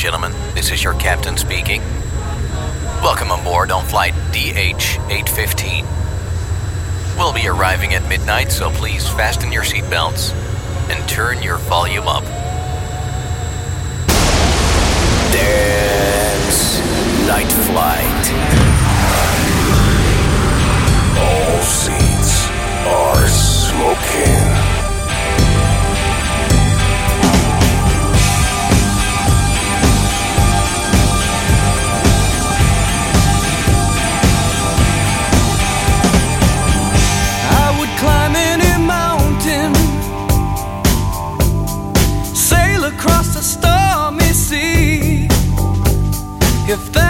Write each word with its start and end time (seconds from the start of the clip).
gentlemen. 0.00 0.32
This 0.54 0.72
is 0.72 0.82
your 0.82 0.94
captain 0.94 1.36
speaking. 1.36 1.82
Welcome 3.02 3.30
aboard 3.30 3.70
on 3.70 3.84
flight 3.84 4.14
DH 4.32 4.96
815. 5.10 5.84
We'll 7.18 7.34
be 7.34 7.46
arriving 7.46 7.92
at 7.92 8.08
midnight, 8.08 8.50
so 8.50 8.70
please 8.70 9.06
fasten 9.06 9.52
your 9.52 9.62
seatbelts 9.62 10.32
and 10.88 11.06
turn 11.06 11.42
your 11.42 11.58
volume 11.58 12.08
up. 12.08 12.24
Dance 15.34 16.78
Night 17.28 17.52
Flight. 17.68 18.24
All 21.20 21.60
seats 21.60 22.48
are 22.88 23.28
smoking. 23.28 24.49
if 46.70 46.92
that 46.92 47.09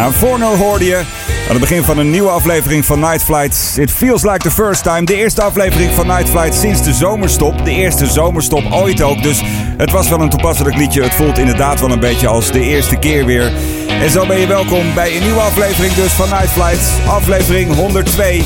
daarna. 0.00 0.18
Forno 0.18 0.56
hoorde 0.56 0.84
je 0.84 0.96
aan 0.96 1.56
het 1.56 1.60
begin 1.60 1.82
van 1.82 1.98
een 1.98 2.10
nieuwe 2.10 2.28
aflevering 2.28 2.84
van 2.84 3.00
Night 3.00 3.22
Flight. 3.22 3.76
It 3.78 3.90
feels 3.90 4.22
like 4.22 4.38
the 4.38 4.50
first 4.50 4.82
time. 4.82 5.04
De 5.04 5.14
eerste 5.14 5.42
aflevering 5.42 5.92
van 5.92 6.06
Night 6.06 6.28
Flight 6.28 6.54
sinds 6.54 6.82
de 6.82 6.92
zomerstop. 6.92 7.64
De 7.64 7.70
eerste 7.70 8.06
zomerstop 8.06 8.72
ooit 8.72 9.02
ook. 9.02 9.22
Dus 9.22 9.42
het 9.76 9.90
was 9.90 10.08
wel 10.08 10.20
een 10.20 10.28
toepasselijk 10.28 10.76
liedje. 10.76 11.02
Het 11.02 11.14
voelt 11.14 11.38
inderdaad 11.38 11.80
wel 11.80 11.90
een 11.90 12.00
beetje 12.00 12.26
als 12.26 12.52
de 12.52 12.60
eerste 12.60 12.96
keer 12.96 13.26
weer. 13.26 13.52
En 13.88 14.10
zo 14.10 14.26
ben 14.26 14.40
je 14.40 14.46
welkom 14.46 14.94
bij 14.94 15.16
een 15.16 15.22
nieuwe 15.22 15.40
aflevering 15.40 15.94
dus 15.94 16.12
van 16.12 16.28
Night 16.28 16.50
Flight. 16.50 16.90
Aflevering 17.06 17.74
102. 17.74 18.42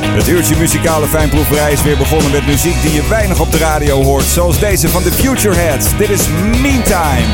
Het 0.00 0.28
uurtje 0.28 0.56
muzikale 0.56 1.06
fijnproeverij 1.06 1.72
is 1.72 1.82
weer 1.82 1.96
begonnen 1.96 2.30
met 2.30 2.46
muziek 2.46 2.82
die 2.82 2.92
je 2.92 3.08
weinig 3.08 3.40
op 3.40 3.52
de 3.52 3.58
radio 3.58 4.02
hoort. 4.02 4.24
Zoals 4.24 4.58
deze 4.58 4.88
van 4.88 5.02
The 5.02 5.12
Future 5.12 5.54
Heads. 5.54 5.96
Dit 5.96 6.10
is 6.10 6.28
Meantime. 6.62 7.28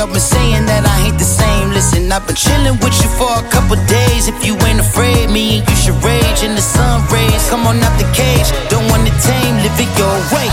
All 0.00 0.06
been 0.06 0.22
saying 0.22 0.66
that 0.70 0.86
I 0.86 1.10
ain't 1.10 1.18
the 1.18 1.26
same. 1.26 1.74
Listen, 1.74 2.06
I've 2.12 2.22
been 2.22 2.38
chilling 2.38 2.78
with 2.78 2.94
you 3.02 3.10
for 3.18 3.30
a 3.34 3.42
couple 3.50 3.74
days. 3.90 4.30
If 4.30 4.46
you 4.46 4.54
ain't 4.62 4.78
afraid, 4.78 5.26
me 5.30 5.58
and 5.58 5.62
you 5.66 5.74
should 5.74 5.98
rage 6.06 6.46
in 6.46 6.54
the 6.54 6.62
sun 6.62 7.02
rays. 7.10 7.42
Come 7.50 7.66
on 7.66 7.82
out 7.82 7.94
the 7.98 8.06
cage. 8.14 8.46
Don't 8.70 8.86
want 8.92 9.02
to 9.10 9.14
tame, 9.26 9.58
live 9.58 9.74
it 9.74 9.90
your 9.98 10.14
way. 10.30 10.46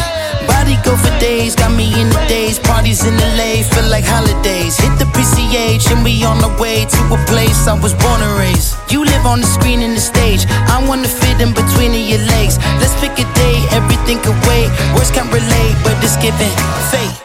Body 0.50 0.78
go 0.82 0.98
for 0.98 1.14
days, 1.22 1.54
got 1.54 1.70
me 1.78 1.94
in 1.94 2.10
the 2.10 2.22
days. 2.26 2.58
Parties 2.58 3.06
in 3.06 3.14
LA, 3.38 3.62
feel 3.62 3.86
like 3.86 4.06
holidays. 4.06 4.82
Hit 4.82 4.98
the 4.98 5.06
PCH 5.14 5.94
and 5.94 6.02
we 6.02 6.26
on 6.26 6.42
the 6.42 6.50
way 6.58 6.86
to 6.90 7.02
a 7.14 7.20
place 7.30 7.70
I 7.70 7.78
was 7.78 7.94
born 8.02 8.22
and 8.26 8.34
raised. 8.42 8.74
You 8.90 9.06
live 9.06 9.26
on 9.30 9.42
the 9.42 9.50
screen 9.50 9.86
and 9.86 9.94
the 9.94 10.02
stage. 10.02 10.50
I 10.74 10.82
wanna 10.90 11.12
fit 11.12 11.38
in 11.38 11.54
between 11.54 11.94
your 11.94 12.24
legs. 12.34 12.58
Let's 12.82 12.98
pick 12.98 13.14
a 13.22 13.28
day, 13.38 13.58
everything 13.78 14.18
can 14.26 14.38
wait. 14.50 14.74
Words 14.98 15.12
can't 15.12 15.30
relate, 15.30 15.76
but 15.86 15.94
it's 16.02 16.18
giving 16.18 16.54
fate. 16.90 17.25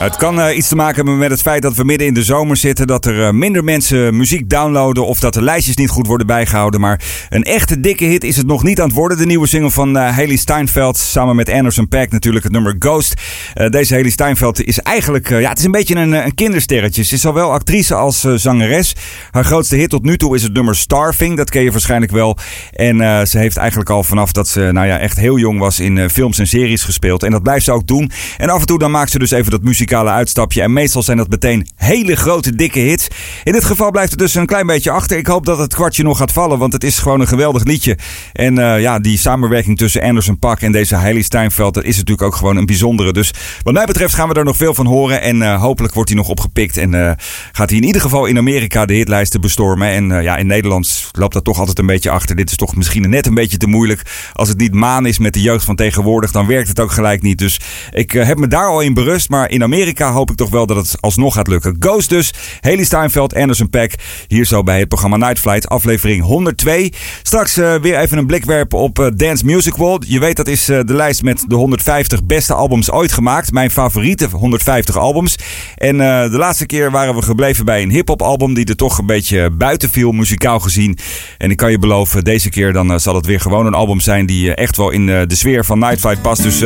A 0.00 0.09
kan 0.20 0.40
eh, 0.40 0.56
iets 0.56 0.68
te 0.68 0.76
maken 0.76 0.94
hebben 0.94 1.18
met 1.18 1.30
het 1.30 1.42
feit 1.42 1.62
dat 1.62 1.76
we 1.76 1.84
midden 1.84 2.06
in 2.06 2.14
de 2.14 2.22
zomer 2.22 2.56
zitten. 2.56 2.86
Dat 2.86 3.06
er 3.06 3.26
eh, 3.26 3.32
minder 3.32 3.64
mensen 3.64 4.16
muziek 4.16 4.50
downloaden. 4.50 5.06
Of 5.06 5.20
dat 5.20 5.34
de 5.34 5.42
lijstjes 5.42 5.76
niet 5.76 5.88
goed 5.88 6.06
worden 6.06 6.26
bijgehouden. 6.26 6.80
Maar 6.80 7.00
een 7.28 7.42
echte 7.42 7.80
dikke 7.80 8.04
hit 8.04 8.24
is 8.24 8.36
het 8.36 8.46
nog 8.46 8.62
niet 8.62 8.80
aan 8.80 8.86
het 8.86 8.96
worden. 8.96 9.18
De 9.18 9.26
nieuwe 9.26 9.46
single 9.46 9.70
van 9.70 9.96
eh, 9.96 10.16
Haley 10.16 10.36
Steinfeld. 10.36 10.96
Samen 10.96 11.36
met 11.36 11.50
Anderson 11.50 11.88
Paak 11.88 12.10
natuurlijk 12.10 12.44
het 12.44 12.52
nummer 12.52 12.76
Ghost. 12.78 13.14
Deze 13.70 13.94
Haley 13.94 14.10
Steinfeld 14.10 14.64
is 14.64 14.78
eigenlijk. 14.78 15.28
ja, 15.28 15.48
het 15.48 15.58
is 15.58 15.64
een 15.64 15.70
beetje 15.70 15.94
een, 15.94 16.12
een 16.12 16.34
kindersterretje. 16.34 17.02
Ze 17.02 17.14
is 17.14 17.20
zowel 17.20 17.52
actrice 17.52 17.94
als 17.94 18.20
zangeres. 18.20 18.96
Haar 19.30 19.44
grootste 19.44 19.76
hit 19.76 19.90
tot 19.90 20.02
nu 20.02 20.16
toe 20.16 20.34
is 20.34 20.42
het 20.42 20.52
nummer 20.52 20.76
Starving. 20.76 21.36
Dat 21.36 21.50
ken 21.50 21.62
je 21.62 21.70
waarschijnlijk 21.70 22.12
wel. 22.12 22.38
En 22.72 23.26
ze 23.28 23.38
heeft 23.38 23.56
eigenlijk 23.56 23.90
al 23.90 24.02
vanaf 24.02 24.32
dat 24.32 24.48
ze 24.48 24.60
nou 24.72 24.86
ja, 24.86 24.98
echt 24.98 25.18
heel 25.18 25.38
jong 25.38 25.58
was 25.58 25.80
in 25.80 26.10
films 26.10 26.38
en 26.38 26.46
series 26.46 26.82
gespeeld. 26.82 27.22
En 27.22 27.30
dat 27.30 27.42
blijft 27.42 27.64
ze 27.64 27.72
ook 27.72 27.86
doen. 27.86 28.10
En 28.36 28.50
af 28.50 28.60
en 28.60 28.66
toe 28.66 28.78
dan 28.78 28.90
maakt 28.90 29.10
ze 29.10 29.18
dus 29.18 29.30
even 29.30 29.50
dat 29.50 29.62
muzikale 29.62 30.08
uitstapje. 30.10 30.62
En 30.62 30.72
meestal 30.72 31.02
zijn 31.02 31.16
dat 31.16 31.28
meteen 31.28 31.66
hele 31.76 32.16
grote, 32.16 32.54
dikke 32.54 32.78
hits. 32.78 33.08
In 33.44 33.52
dit 33.52 33.64
geval 33.64 33.90
blijft 33.90 34.10
het 34.10 34.18
dus 34.18 34.34
een 34.34 34.46
klein 34.46 34.66
beetje 34.66 34.90
achter. 34.90 35.18
Ik 35.18 35.26
hoop 35.26 35.46
dat 35.46 35.58
het 35.58 35.74
kwartje 35.74 36.02
nog 36.02 36.18
gaat 36.18 36.32
vallen, 36.32 36.58
want 36.58 36.72
het 36.72 36.84
is 36.84 36.98
gewoon 36.98 37.20
een 37.20 37.28
geweldig 37.28 37.64
liedje. 37.64 37.98
En 38.32 38.58
eh, 38.58 38.80
ja, 38.80 38.98
die 38.98 39.18
samenwerking 39.18 39.78
tussen 39.78 40.02
Anderson 40.02 40.38
Paak 40.38 40.60
en 40.60 40.72
deze 40.72 40.94
Hailey 40.94 41.22
Steinfeld, 41.22 41.74
dat 41.74 41.84
is 41.84 41.96
natuurlijk 41.96 42.22
ook 42.22 42.34
gewoon 42.34 42.56
een 42.56 42.66
bijzondere. 42.66 43.12
Dus 43.12 43.34
wat 43.62 43.74
mij 43.74 43.84
betreft 43.84 44.14
gaan 44.14 44.28
we 44.28 44.34
er 44.34 44.44
nog 44.44 44.56
veel 44.56 44.74
van 44.74 44.86
horen. 44.86 45.22
En 45.22 45.42
eh, 45.42 45.60
hopelijk 45.60 45.94
wordt 45.94 46.10
hij 46.10 46.18
nog 46.18 46.28
opgepikt. 46.28 46.76
En 46.76 46.94
eh, 46.94 47.12
gaat 47.52 47.70
hij 47.70 47.78
in 47.78 47.84
ieder 47.84 48.00
geval 48.00 48.26
in 48.26 48.38
Amerika 48.38 48.86
de 48.86 48.94
hitlijsten 48.94 49.40
bestormen. 49.40 49.88
En 49.88 50.22
ja, 50.22 50.36
in 50.36 50.46
Nederland 50.46 51.10
loopt 51.12 51.34
dat 51.34 51.44
toch 51.44 51.58
altijd 51.58 51.78
een 51.78 51.86
beetje 51.86 52.10
achter. 52.10 52.36
Dit 52.36 52.50
is 52.50 52.56
toch 52.56 52.76
misschien 52.76 53.10
net 53.10 53.26
een 53.26 53.34
beetje 53.34 53.56
te 53.56 53.66
moeilijk. 53.66 54.02
Als 54.32 54.48
het 54.48 54.58
niet 54.58 54.74
maan 54.74 55.06
is 55.06 55.18
met 55.18 55.34
de 55.34 55.40
jeugd 55.40 55.64
van 55.64 55.76
tegenwoordig, 55.76 56.30
dan 56.30 56.46
werkt 56.46 56.68
het 56.68 56.80
ook 56.80 56.92
gelijk 56.92 57.22
niet. 57.22 57.38
Dus 57.38 57.60
ik 57.90 58.12
heb 58.12 58.38
me 58.38 58.48
daar 58.48 58.66
al 58.66 58.80
in 58.80 58.94
berust. 58.94 59.28
Maar 59.28 59.50
in 59.50 59.62
Amerika 59.62 59.99
hoop 60.08 60.30
ik 60.30 60.36
toch 60.36 60.50
wel 60.50 60.66
dat 60.66 60.76
het 60.76 60.96
alsnog 61.00 61.34
gaat 61.34 61.48
lukken. 61.48 61.76
Ghost 61.78 62.08
dus, 62.08 62.34
Haley 62.60 62.84
Steinfeld, 62.84 63.34
Anderson 63.34 63.70
Pack. 63.70 63.92
Hier 64.26 64.44
zo 64.44 64.62
bij 64.62 64.78
het 64.78 64.88
programma 64.88 65.16
Night 65.16 65.38
Flight, 65.38 65.68
aflevering 65.68 66.22
102. 66.22 66.92
Straks 67.22 67.56
eh, 67.56 67.74
weer 67.74 67.98
even 67.98 68.18
een 68.18 68.26
blik 68.26 68.44
werpen 68.44 68.78
op 68.78 68.98
eh, 68.98 69.06
Dance 69.14 69.44
Music 69.44 69.74
World. 69.74 70.04
Je 70.08 70.20
weet 70.20 70.36
dat 70.36 70.48
is 70.48 70.68
eh, 70.68 70.80
de 70.84 70.94
lijst 70.94 71.22
met 71.22 71.44
de 71.48 71.54
150 71.54 72.24
beste 72.24 72.54
albums 72.54 72.90
ooit 72.90 73.12
gemaakt. 73.12 73.52
Mijn 73.52 73.70
favoriete 73.70 74.28
150 74.32 74.96
albums. 74.96 75.36
En 75.74 75.98
de 75.98 76.36
laatste 76.36 76.66
keer 76.66 76.90
waren 76.90 77.14
we 77.14 77.22
gebleven 77.22 77.64
bij 77.64 77.82
een 77.82 77.90
hip-hop 77.90 78.22
album 78.22 78.54
die 78.54 78.64
er 78.64 78.76
toch 78.76 78.98
een 78.98 79.06
beetje 79.06 79.50
buiten 79.50 79.90
viel, 79.90 80.12
muzikaal 80.12 80.60
gezien. 80.60 80.98
En 81.38 81.50
ik 81.50 81.56
kan 81.56 81.70
je 81.70 81.78
beloven, 81.78 82.24
deze 82.24 82.48
keer 82.48 82.72
dan 82.72 83.00
zal 83.00 83.14
het 83.14 83.26
weer 83.26 83.40
gewoon 83.40 83.66
een 83.66 83.74
album 83.74 84.00
zijn 84.00 84.26
die 84.26 84.54
echt 84.54 84.76
wel 84.76 84.90
in 84.90 85.06
de 85.06 85.34
sfeer 85.34 85.64
van 85.64 85.78
Night 85.78 86.00
Flight 86.00 86.22
past. 86.22 86.42
Dus 86.42 86.58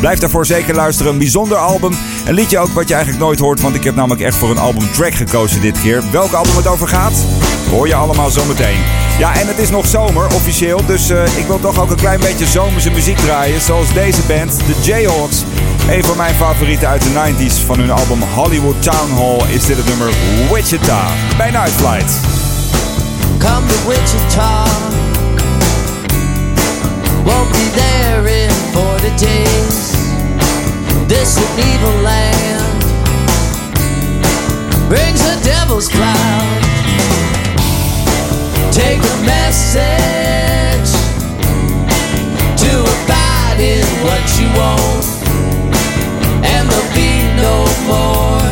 blijf 0.00 0.18
daarvoor 0.18 0.46
zeker 0.46 0.74
luisteren. 0.74 1.12
Een 1.12 1.18
bijzonder 1.18 1.56
album. 1.56 1.92
Een 2.26 2.34
liedje 2.34 2.58
ook 2.58 2.72
wat 2.80 2.88
je 2.88 2.94
eigenlijk 2.94 3.24
nooit 3.24 3.38
hoort, 3.38 3.60
want 3.60 3.74
ik 3.74 3.84
heb 3.84 3.94
namelijk 3.94 4.20
echt 4.20 4.36
voor 4.36 4.50
een 4.50 4.58
albumtrack 4.58 5.14
gekozen 5.14 5.60
dit 5.60 5.80
keer. 5.80 6.02
Welk 6.10 6.32
album 6.32 6.56
het 6.56 6.66
over 6.66 6.88
gaat, 6.88 7.24
hoor 7.70 7.86
je 7.86 7.94
allemaal 7.94 8.30
zometeen. 8.30 8.78
Ja, 9.18 9.34
en 9.34 9.46
het 9.46 9.58
is 9.58 9.70
nog 9.70 9.86
zomer, 9.86 10.26
officieel. 10.34 10.86
Dus 10.86 11.10
eh, 11.10 11.38
ik 11.38 11.46
wil 11.46 11.60
toch 11.60 11.80
ook 11.80 11.90
een 11.90 11.96
klein 11.96 12.20
beetje 12.20 12.46
zomerse 12.46 12.90
muziek 12.90 13.16
draaien. 13.18 13.60
Zoals 13.60 13.92
deze 13.92 14.20
band, 14.26 14.56
de 14.66 14.74
Jayhawks. 14.82 15.44
Een 15.90 16.04
van 16.04 16.16
mijn 16.16 16.34
favorieten 16.34 16.88
uit 16.88 17.02
de 17.02 17.10
90s. 17.10 17.66
Van 17.66 17.78
hun 17.78 17.90
album 17.90 18.22
Hollywood 18.22 18.82
Town 18.82 19.12
Hall 19.14 19.54
is 19.54 19.66
dit 19.66 19.76
het 19.76 19.86
nummer 19.86 20.10
Wichita. 20.52 21.06
Bij 21.36 21.50
Night 21.50 21.70
Flight. 21.70 22.12
Come 23.38 23.66
to 23.66 23.88
Wichita. 23.88 24.64
Won't 27.24 27.50
be 27.50 27.70
there 27.74 28.42
in 28.42 28.50
40 28.72 29.14
days. 29.16 29.90
This 31.06 31.36
evil 31.56 32.00
land 32.02 32.59
brings 34.90 35.22
the 35.22 35.38
devil's 35.44 35.88
cloud. 35.88 36.60
Take 38.72 38.98
a 38.98 39.16
message 39.22 40.90
to 42.58 42.72
abide 42.94 43.60
in 43.60 43.86
what 44.02 44.24
you 44.34 44.48
want, 44.58 45.06
and 46.42 46.62
there'll 46.68 46.90
be 46.90 47.22
no 47.38 47.56
more, 47.86 48.42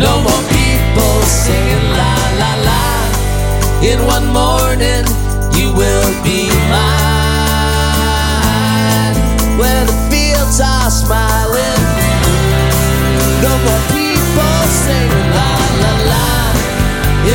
no 0.00 0.12
more 0.24 0.42
people 0.48 1.14
singing 1.28 1.84
la 2.00 2.16
la 2.40 2.52
la. 2.68 2.84
In 3.84 3.98
one 4.06 4.26
morning, 4.32 5.04
you 5.58 5.68
will 5.76 6.10
be 6.24 6.48
mine, 6.72 7.04
where 9.60 9.84
the 9.84 9.96
fields 10.10 10.58
are 10.58 10.90
smiling. 10.90 11.43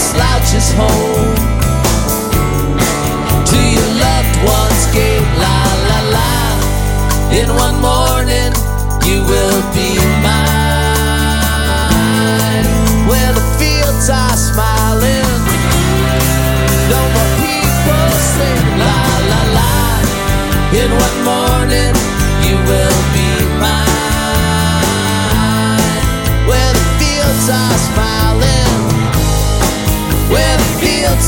slouches 0.00 0.72
home. 0.72 1.59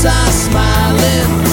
are 0.05 0.31
smiling. 0.31 1.52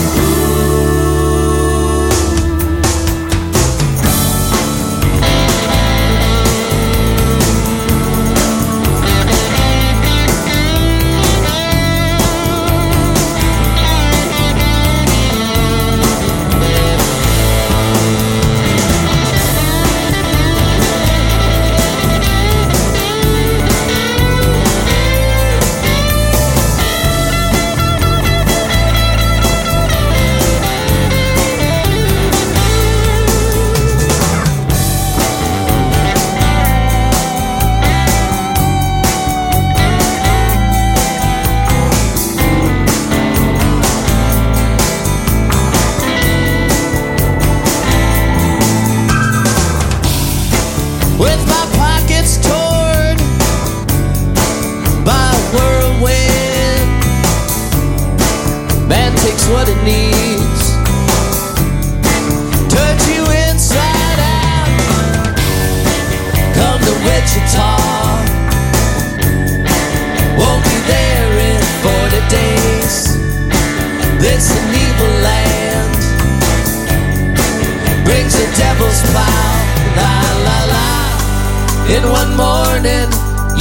morning 82.70 83.10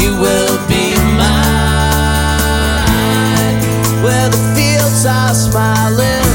you 0.02 0.12
will 0.22 0.58
be 0.68 0.94
mine. 1.18 2.38
Where 4.04 4.30
the 4.30 4.42
fields 4.56 5.06
are 5.06 5.34
smiling, 5.34 6.30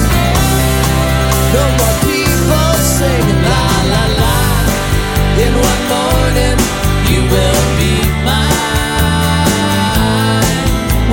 no 1.55 1.65
more 1.79 1.97
people 2.03 2.73
sing 2.97 3.27
la 3.51 3.67
la 3.93 4.05
la. 4.21 4.37
In 5.45 5.53
one 5.71 5.85
morning 5.95 6.59
you 7.11 7.21
will 7.35 7.65
be 7.79 7.95
mine. 8.27 9.55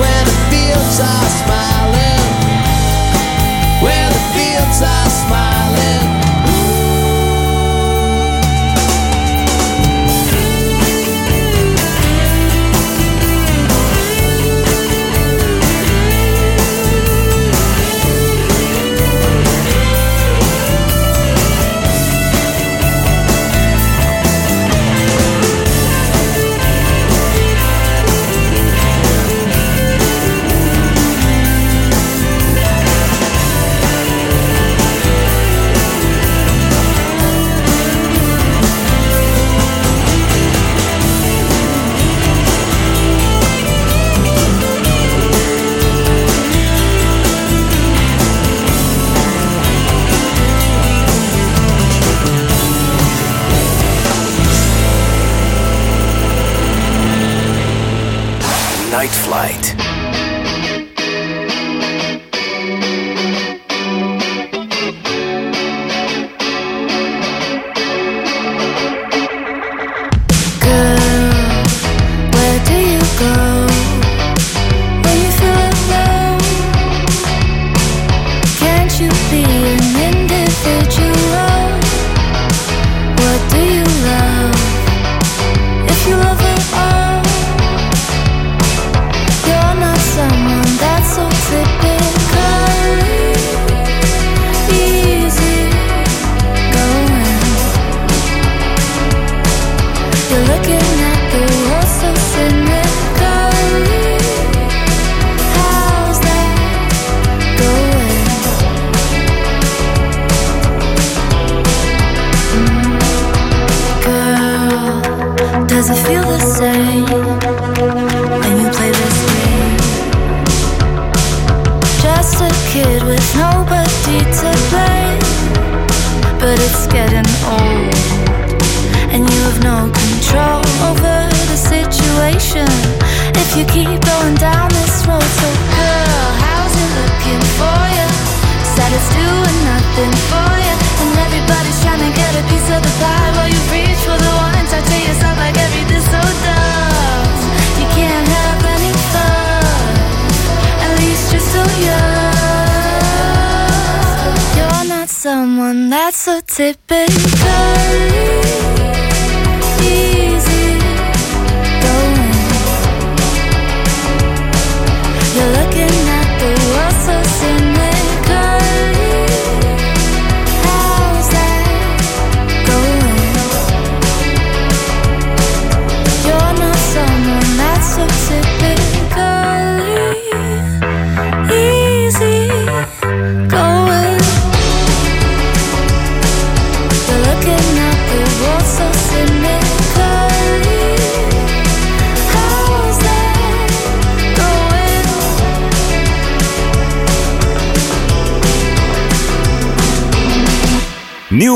Where 0.00 0.24
the 0.30 0.36
fields 0.50 0.98
are 1.00 1.28
smiling. 1.38 1.61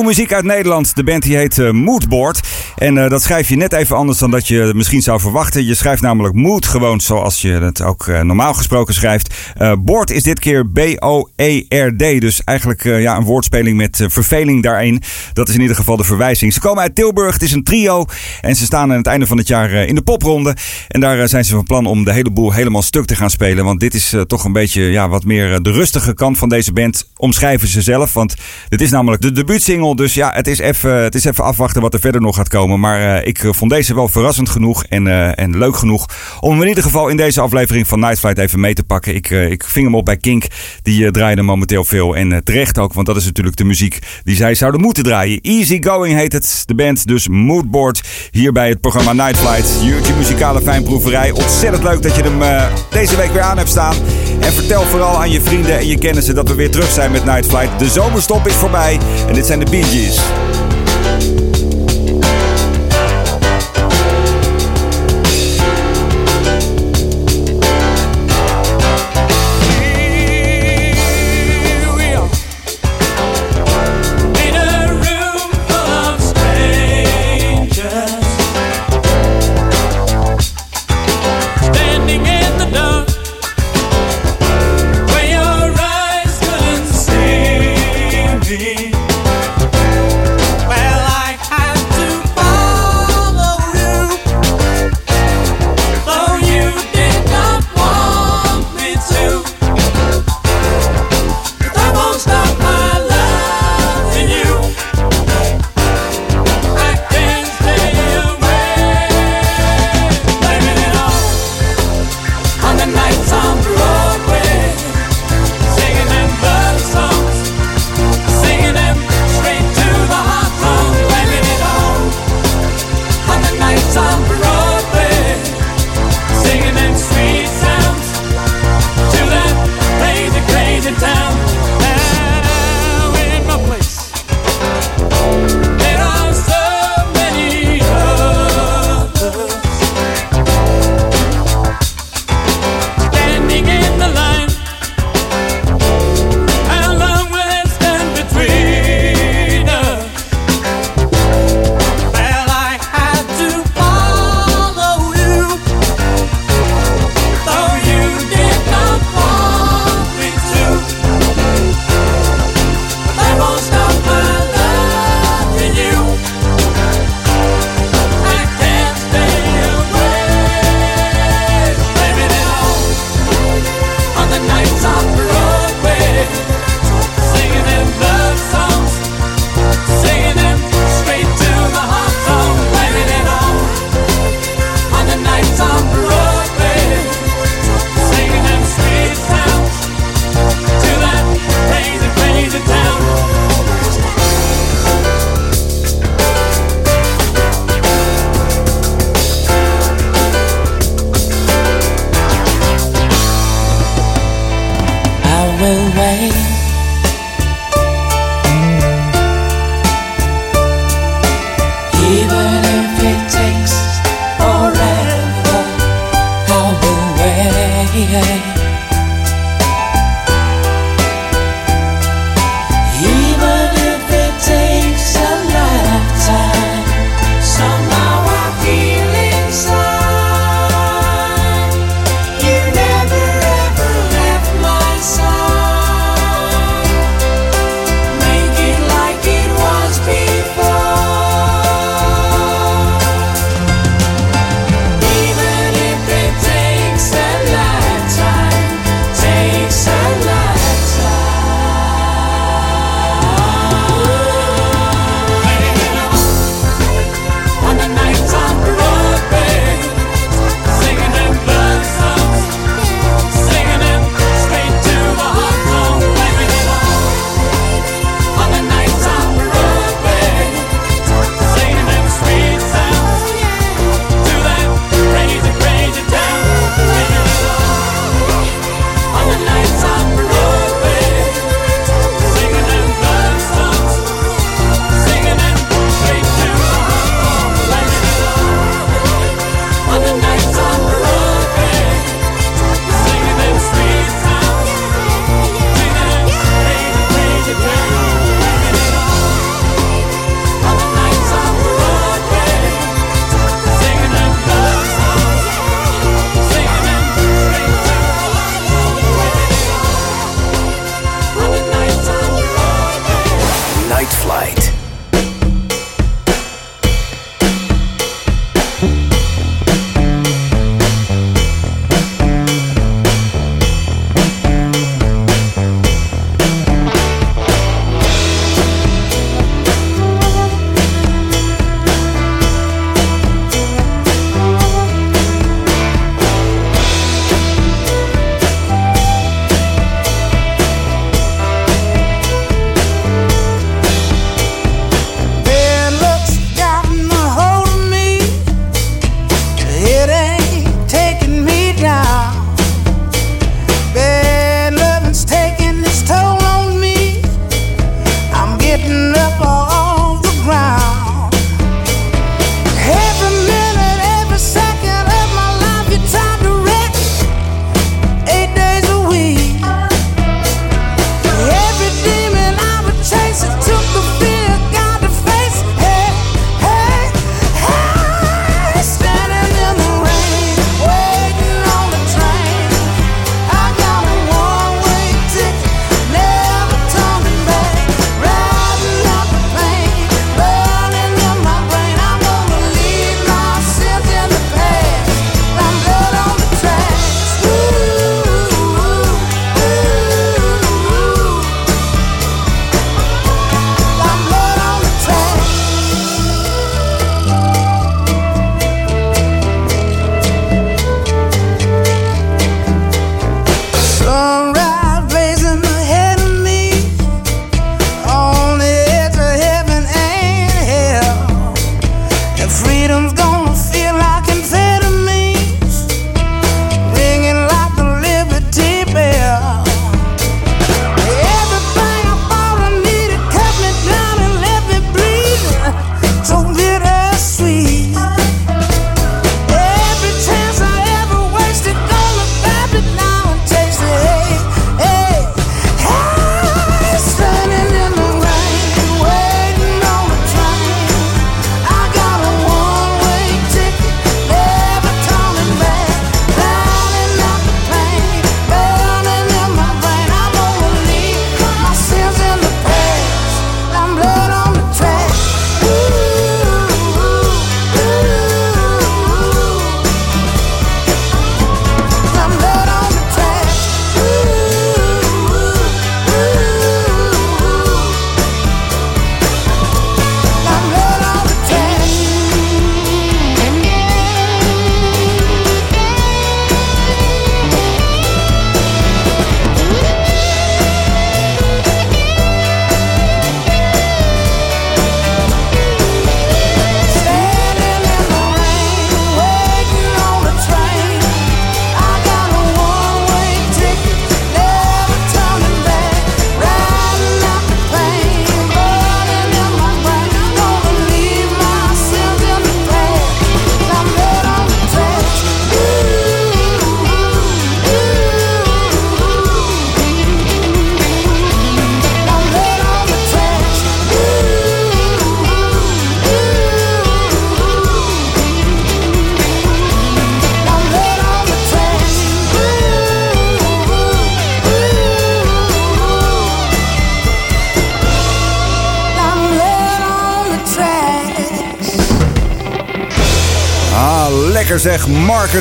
Muziek 0.02 0.32
uit 0.32 0.44
Nederland. 0.44 0.96
De 0.96 1.04
band 1.04 1.22
die 1.22 1.36
heet 1.36 1.58
eh, 1.58 1.70
Moodboard. 1.70 2.40
En 2.76 2.98
eh, 2.98 3.10
dat 3.10 3.22
schrijf 3.22 3.48
je 3.48 3.56
net 3.56 3.72
even 3.72 3.96
anders 3.96 4.18
dan 4.18 4.30
dat 4.30 4.48
je 4.48 4.70
misschien 4.74 5.02
zou 5.02 5.20
verwachten. 5.20 5.64
Je 5.64 5.74
schrijft 5.74 6.02
namelijk 6.02 6.34
mood 6.34 6.66
gewoon 6.66 7.00
zoals 7.00 7.42
je 7.42 7.50
het 7.50 7.82
ook 7.82 8.06
eh, 8.06 8.20
normaal 8.20 8.54
gesproken 8.54 8.94
schrijft. 8.94 9.34
Board 9.78 10.10
is 10.10 10.22
dit 10.22 10.38
keer 10.38 10.68
B-O-E-R-D. 10.68 12.20
Dus 12.20 12.44
eigenlijk 12.44 12.84
ja, 12.84 13.16
een 13.16 13.24
woordspeling 13.24 13.76
met 13.76 14.04
verveling 14.08 14.62
daarin. 14.62 15.02
Dat 15.32 15.48
is 15.48 15.54
in 15.54 15.60
ieder 15.60 15.76
geval 15.76 15.96
de 15.96 16.04
verwijzing. 16.04 16.52
Ze 16.52 16.60
komen 16.60 16.82
uit 16.82 16.94
Tilburg. 16.94 17.32
Het 17.32 17.42
is 17.42 17.52
een 17.52 17.64
trio. 17.64 18.04
En 18.40 18.56
ze 18.56 18.64
staan 18.64 18.90
aan 18.90 18.96
het 18.96 19.06
einde 19.06 19.26
van 19.26 19.38
het 19.38 19.48
jaar 19.48 19.70
in 19.70 19.94
de 19.94 20.02
popronde. 20.02 20.56
En 20.88 21.00
daar 21.00 21.28
zijn 21.28 21.44
ze 21.44 21.54
van 21.54 21.64
plan 21.64 21.86
om 21.86 22.04
de 22.04 22.12
hele 22.12 22.30
boel 22.30 22.52
helemaal 22.52 22.82
stuk 22.82 23.04
te 23.04 23.16
gaan 23.16 23.30
spelen. 23.30 23.64
Want 23.64 23.80
dit 23.80 23.94
is 23.94 24.14
toch 24.26 24.44
een 24.44 24.52
beetje 24.52 24.82
ja, 24.82 25.08
wat 25.08 25.24
meer 25.24 25.62
de 25.62 25.72
rustige 25.72 26.14
kant 26.14 26.38
van 26.38 26.48
deze 26.48 26.72
band. 26.72 27.10
Omschrijven 27.16 27.68
ze 27.68 27.82
zelf. 27.82 28.12
Want 28.12 28.34
dit 28.68 28.80
is 28.80 28.90
namelijk 28.90 29.22
de 29.22 29.32
debuutsingle. 29.32 29.85
Dus 29.94 30.14
ja, 30.14 30.32
het 30.34 30.46
is 30.46 30.58
even, 30.58 31.02
het 31.02 31.14
is 31.14 31.24
even 31.24 31.44
afwachten 31.44 31.82
wat 31.82 31.94
er 31.94 32.00
verder 32.00 32.20
nog 32.20 32.36
gaat 32.36 32.48
komen. 32.48 32.80
Maar 32.80 33.16
eh, 33.16 33.26
ik 33.26 33.44
eh, 33.44 33.52
vond 33.52 33.70
deze 33.70 33.94
wel 33.94 34.08
verrassend 34.08 34.48
genoeg 34.48 34.84
en, 34.84 35.06
eh, 35.06 35.38
en 35.38 35.58
leuk 35.58 35.76
genoeg. 35.76 36.06
Om 36.40 36.50
hem 36.50 36.62
in 36.62 36.68
ieder 36.68 36.82
geval 36.82 37.08
in 37.08 37.16
deze 37.16 37.40
aflevering 37.40 37.86
van 37.86 38.00
Night 38.00 38.18
Flight 38.18 38.38
even 38.38 38.60
mee 38.60 38.74
te 38.74 38.84
pakken. 38.84 39.14
Ik, 39.14 39.30
ik 39.30 39.64
ving 39.64 39.84
hem 39.84 39.94
op 39.94 40.04
bij 40.04 40.16
Kink. 40.16 40.44
Die 40.82 41.10
draaide 41.10 41.42
momenteel 41.42 41.84
veel. 41.84 42.16
En 42.16 42.44
terecht 42.44 42.78
ook, 42.78 42.92
want 42.92 43.06
dat 43.06 43.16
is 43.16 43.24
natuurlijk 43.24 43.56
de 43.56 43.64
muziek 43.64 43.98
die 44.22 44.36
zij 44.36 44.54
zouden 44.54 44.80
moeten 44.80 45.02
draaien. 45.02 45.40
Easy 45.40 45.82
Going 45.82 46.14
heet 46.14 46.32
het. 46.32 46.62
De 46.64 46.74
band 46.74 47.06
dus 47.06 47.28
Moodboard. 47.28 48.28
Hier 48.30 48.52
bij 48.52 48.68
het 48.68 48.80
programma 48.80 49.12
Night 49.12 49.36
Flight. 49.36 49.82
Jeurtje 49.82 50.14
muzikale 50.14 50.60
fijnproeverij. 50.60 51.30
Ontzettend 51.30 51.82
leuk 51.82 52.02
dat 52.02 52.16
je 52.16 52.22
hem 52.22 52.70
deze 52.90 53.16
week 53.16 53.32
weer 53.32 53.42
aan 53.42 53.56
hebt 53.56 53.68
staan. 53.68 53.96
En 54.40 54.52
vertel 54.52 54.82
vooral 54.82 55.20
aan 55.20 55.30
je 55.30 55.40
vrienden 55.40 55.78
en 55.78 55.86
je 55.86 55.98
kennissen 55.98 56.34
dat 56.34 56.48
we 56.48 56.54
weer 56.54 56.70
terug 56.70 56.90
zijn 56.90 57.10
met 57.10 57.24
Night 57.24 57.46
Flight. 57.46 57.78
De 57.78 57.88
zomerstop 57.88 58.46
is 58.46 58.54
voorbij. 58.54 58.98
En 59.28 59.34
dit 59.34 59.46
zijn 59.46 59.58
de 59.58 59.70
Bides. 59.76 60.55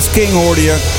King 0.03 0.31
hoorde 0.31 0.61
je. 0.61 0.94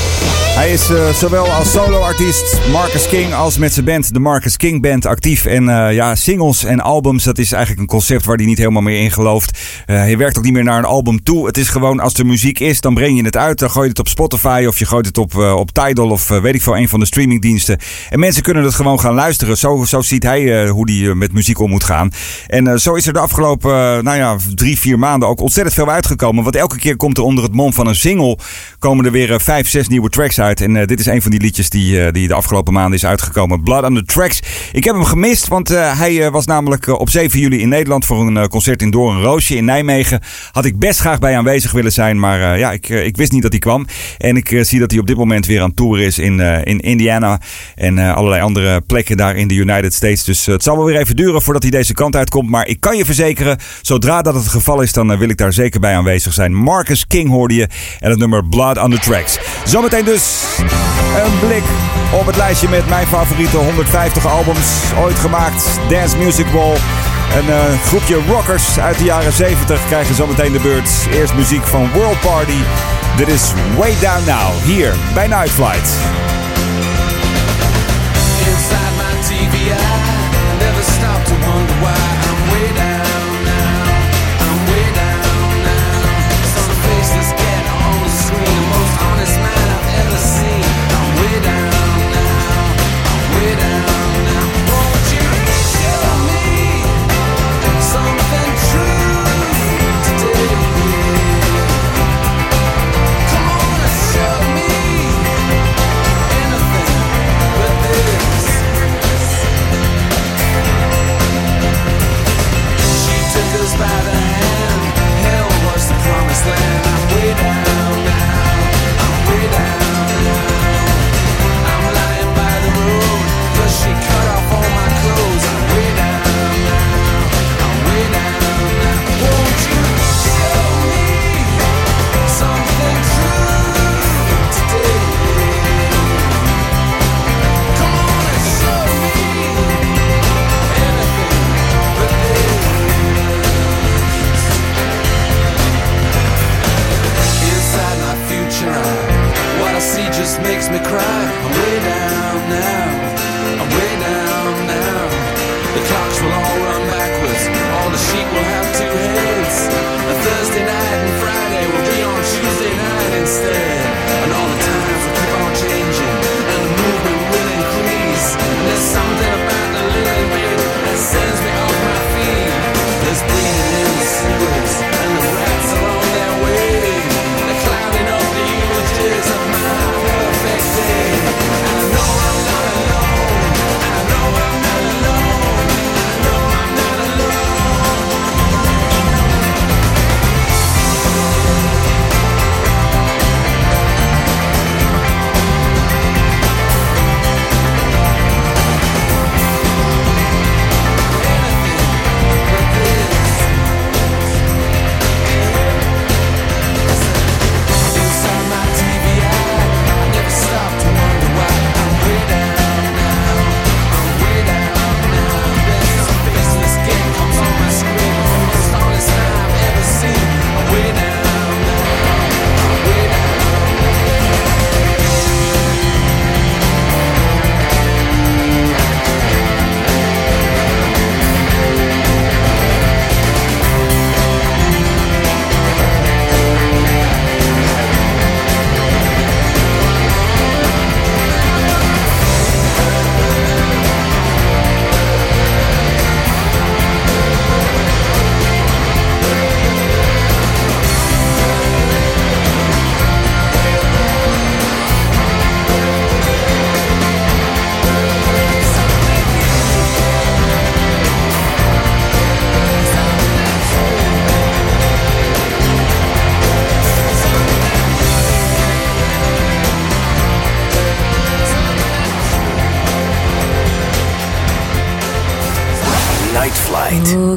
Eh, 0.77 1.13
zowel 1.13 1.51
als 1.51 1.71
solo-artiest 1.71 2.59
Marcus 2.71 3.07
King 3.07 3.33
als 3.33 3.57
met 3.57 3.73
zijn 3.73 3.85
band, 3.85 4.13
de 4.13 4.19
Marcus 4.19 4.57
King 4.57 4.81
Band, 4.81 5.05
actief. 5.05 5.45
En 5.45 5.69
eh, 5.69 5.93
ja, 5.93 6.15
singles 6.15 6.63
en 6.63 6.79
albums, 6.79 7.23
dat 7.23 7.37
is 7.37 7.51
eigenlijk 7.51 7.81
een 7.81 7.87
concept 7.87 8.25
waar 8.25 8.35
hij 8.35 8.45
niet 8.45 8.57
helemaal 8.57 8.81
meer 8.81 8.99
in 8.99 9.11
gelooft. 9.11 9.59
Eh, 9.85 9.95
hij 9.95 10.17
werkt 10.17 10.37
ook 10.37 10.43
niet 10.43 10.53
meer 10.53 10.63
naar 10.63 10.77
een 10.77 10.85
album 10.85 11.23
toe. 11.23 11.45
Het 11.45 11.57
is 11.57 11.69
gewoon, 11.69 11.99
als 11.99 12.13
er 12.13 12.25
muziek 12.25 12.59
is, 12.59 12.81
dan 12.81 12.93
breng 12.93 13.17
je 13.17 13.23
het 13.23 13.37
uit. 13.37 13.59
Dan 13.59 13.69
gooi 13.69 13.83
je 13.83 13.89
het 13.89 13.99
op 13.99 14.07
Spotify 14.07 14.65
of 14.67 14.79
je 14.79 14.85
gooit 14.85 15.05
het 15.05 15.17
op, 15.17 15.35
op 15.35 15.71
Tidal 15.71 16.09
of 16.09 16.27
weet 16.27 16.55
ik 16.55 16.61
veel, 16.61 16.77
een 16.77 16.89
van 16.89 16.99
de 16.99 17.05
streamingdiensten. 17.05 17.79
En 18.09 18.19
mensen 18.19 18.43
kunnen 18.43 18.63
het 18.63 18.75
gewoon 18.75 18.99
gaan 18.99 19.13
luisteren. 19.13 19.57
Zo, 19.57 19.83
zo 19.85 20.01
ziet 20.01 20.23
hij 20.23 20.67
hoe 20.67 20.91
hij 20.91 21.13
met 21.13 21.33
muziek 21.33 21.59
om 21.59 21.69
moet 21.69 21.83
gaan. 21.83 22.11
En 22.47 22.79
zo 22.79 22.93
is 22.93 23.07
er 23.07 23.13
de 23.13 23.19
afgelopen, 23.19 24.03
nou 24.03 24.17
ja, 24.17 24.35
drie, 24.55 24.79
vier 24.79 24.99
maanden 24.99 25.29
ook 25.29 25.41
ontzettend 25.41 25.75
veel 25.75 25.89
uitgekomen. 25.89 26.43
Want 26.43 26.55
elke 26.55 26.77
keer 26.77 26.97
komt 26.97 27.17
er 27.17 27.23
onder 27.23 27.43
het 27.43 27.53
mom 27.53 27.73
van 27.73 27.87
een 27.87 27.95
single, 27.95 28.37
komen 28.79 29.05
er 29.05 29.11
weer 29.11 29.41
vijf, 29.41 29.69
zes 29.69 29.87
nieuwe 29.87 30.09
tracks 30.09 30.39
uit. 30.39 30.61
En 30.67 30.75
eh, 30.75 30.87
dit 30.87 30.99
is 30.99 31.05
een 31.05 31.21
van 31.21 31.31
die 31.31 31.41
liedjes 31.41 31.69
die, 31.69 32.01
eh, 32.01 32.11
die 32.11 32.27
de 32.27 32.33
afgelopen 32.33 32.73
maanden 32.73 32.93
is 32.93 33.05
uitgekomen. 33.05 33.63
Blood 33.63 33.83
on 33.83 33.95
the 33.95 34.03
Tracks. 34.03 34.39
Ik 34.71 34.83
heb 34.83 34.95
hem 34.95 35.03
gemist, 35.03 35.47
want 35.47 35.69
eh, 35.69 35.99
hij 35.99 36.31
was 36.31 36.45
namelijk 36.45 36.87
op 36.87 37.09
7 37.09 37.39
juli 37.39 37.59
in 37.59 37.69
Nederland 37.69 38.05
voor 38.05 38.27
een 38.27 38.47
concert 38.47 38.81
in 38.81 38.91
Door 38.91 39.11
een 39.11 39.21
Roosje 39.21 39.55
in 39.55 39.65
Nijmegen. 39.65 40.19
Had 40.51 40.65
ik 40.65 40.79
best 40.79 40.99
graag 40.99 41.19
bij 41.19 41.37
aanwezig 41.37 41.71
willen 41.71 41.91
zijn, 41.91 42.19
maar 42.19 42.57
ja, 42.57 42.71
ik, 42.71 42.89
ik 42.89 43.17
wist 43.17 43.31
niet 43.31 43.41
dat 43.41 43.51
hij 43.51 43.59
kwam. 43.59 43.87
En 44.17 44.37
ik 44.37 44.59
zie 44.61 44.79
dat 44.79 44.91
hij 44.91 44.99
op 44.99 45.07
dit 45.07 45.17
moment 45.17 45.45
weer 45.45 45.61
aan 45.61 45.73
tour 45.73 46.01
is 46.01 46.19
in, 46.19 46.39
in 46.63 46.79
Indiana 46.79 47.39
en 47.75 47.97
allerlei 47.97 48.41
andere 48.41 48.81
plekken 48.81 49.17
daar 49.17 49.35
in 49.35 49.47
de 49.47 49.53
United 49.53 49.93
States. 49.93 50.23
Dus 50.23 50.45
het 50.45 50.63
zal 50.63 50.75
wel 50.75 50.85
weer 50.85 50.99
even 50.99 51.15
duren 51.15 51.41
voordat 51.41 51.61
hij 51.61 51.71
deze 51.71 51.93
kant 51.93 52.15
uitkomt. 52.15 52.49
Maar 52.49 52.67
ik 52.67 52.79
kan 52.79 52.97
je 52.97 53.05
verzekeren, 53.05 53.57
zodra 53.81 54.21
dat 54.21 54.33
het 54.33 54.47
geval 54.47 54.81
is, 54.81 54.93
dan 54.93 55.17
wil 55.17 55.29
ik 55.29 55.37
daar 55.37 55.53
zeker 55.53 55.79
bij 55.79 55.95
aanwezig 55.95 56.33
zijn. 56.33 56.53
Marcus 56.53 57.07
King 57.07 57.29
hoorde 57.29 57.55
je 57.55 57.67
en 57.99 58.09
het 58.09 58.19
nummer 58.19 58.45
Blood 58.45 58.77
on 58.77 58.91
the 58.91 58.99
Tracks. 58.99 59.39
Zometeen 59.65 60.05
dus 60.05 60.56
een 60.59 61.39
blik 61.39 61.63
op 62.11 62.25
het 62.25 62.35
lijstje 62.35 62.69
met 62.69 62.89
mijn 62.89 63.07
favoriete 63.07 63.57
150 63.57 64.27
albums 64.27 64.93
ooit 64.99 65.19
gemaakt. 65.19 65.79
Dance 65.89 66.17
Music 66.17 66.47
Wall. 66.47 66.75
Een 67.37 67.49
eh, 67.49 67.81
groepje 67.85 68.21
rockers 68.27 68.79
uit 68.79 68.97
de 68.97 69.03
jaren 69.03 69.33
70 69.33 69.85
krijgen 69.85 70.15
zometeen 70.15 70.51
de 70.51 70.59
beurt. 70.59 70.89
Eerst 71.11 71.33
muziek 71.33 71.63
van 71.63 71.91
World 71.91 72.19
Party. 72.19 72.59
Dit 73.17 73.27
is 73.27 73.51
Way 73.77 73.95
Down 73.99 74.23
Now, 74.25 74.63
hier 74.63 74.93
bij 75.13 75.27
Night 75.27 75.51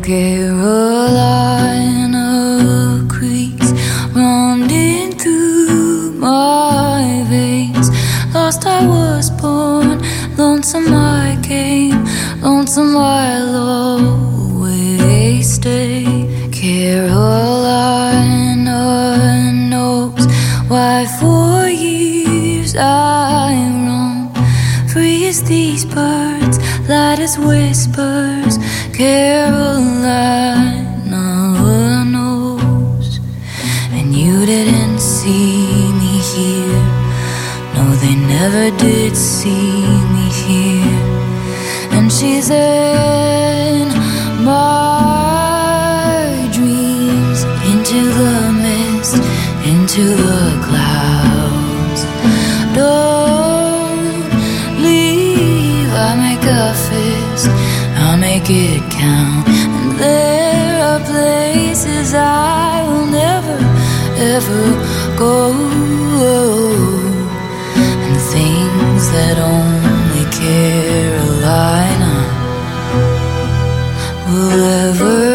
Flight. 0.03 0.40
I 56.11 56.17
make 56.17 56.43
a 56.43 56.75
fist, 56.89 57.47
I 58.09 58.17
make 58.17 58.51
it 58.51 58.83
count. 58.91 59.47
And 59.47 59.93
there 59.97 60.83
are 60.89 61.01
places 61.13 62.15
I 62.15 62.83
will 62.89 63.07
never, 63.07 63.59
ever 64.35 64.65
go 65.17 65.53
and 68.11 68.21
things 68.35 69.03
that 69.15 69.37
only 69.39 70.25
Carolina 70.41 72.13
will 74.27 74.65
ever 74.83 75.30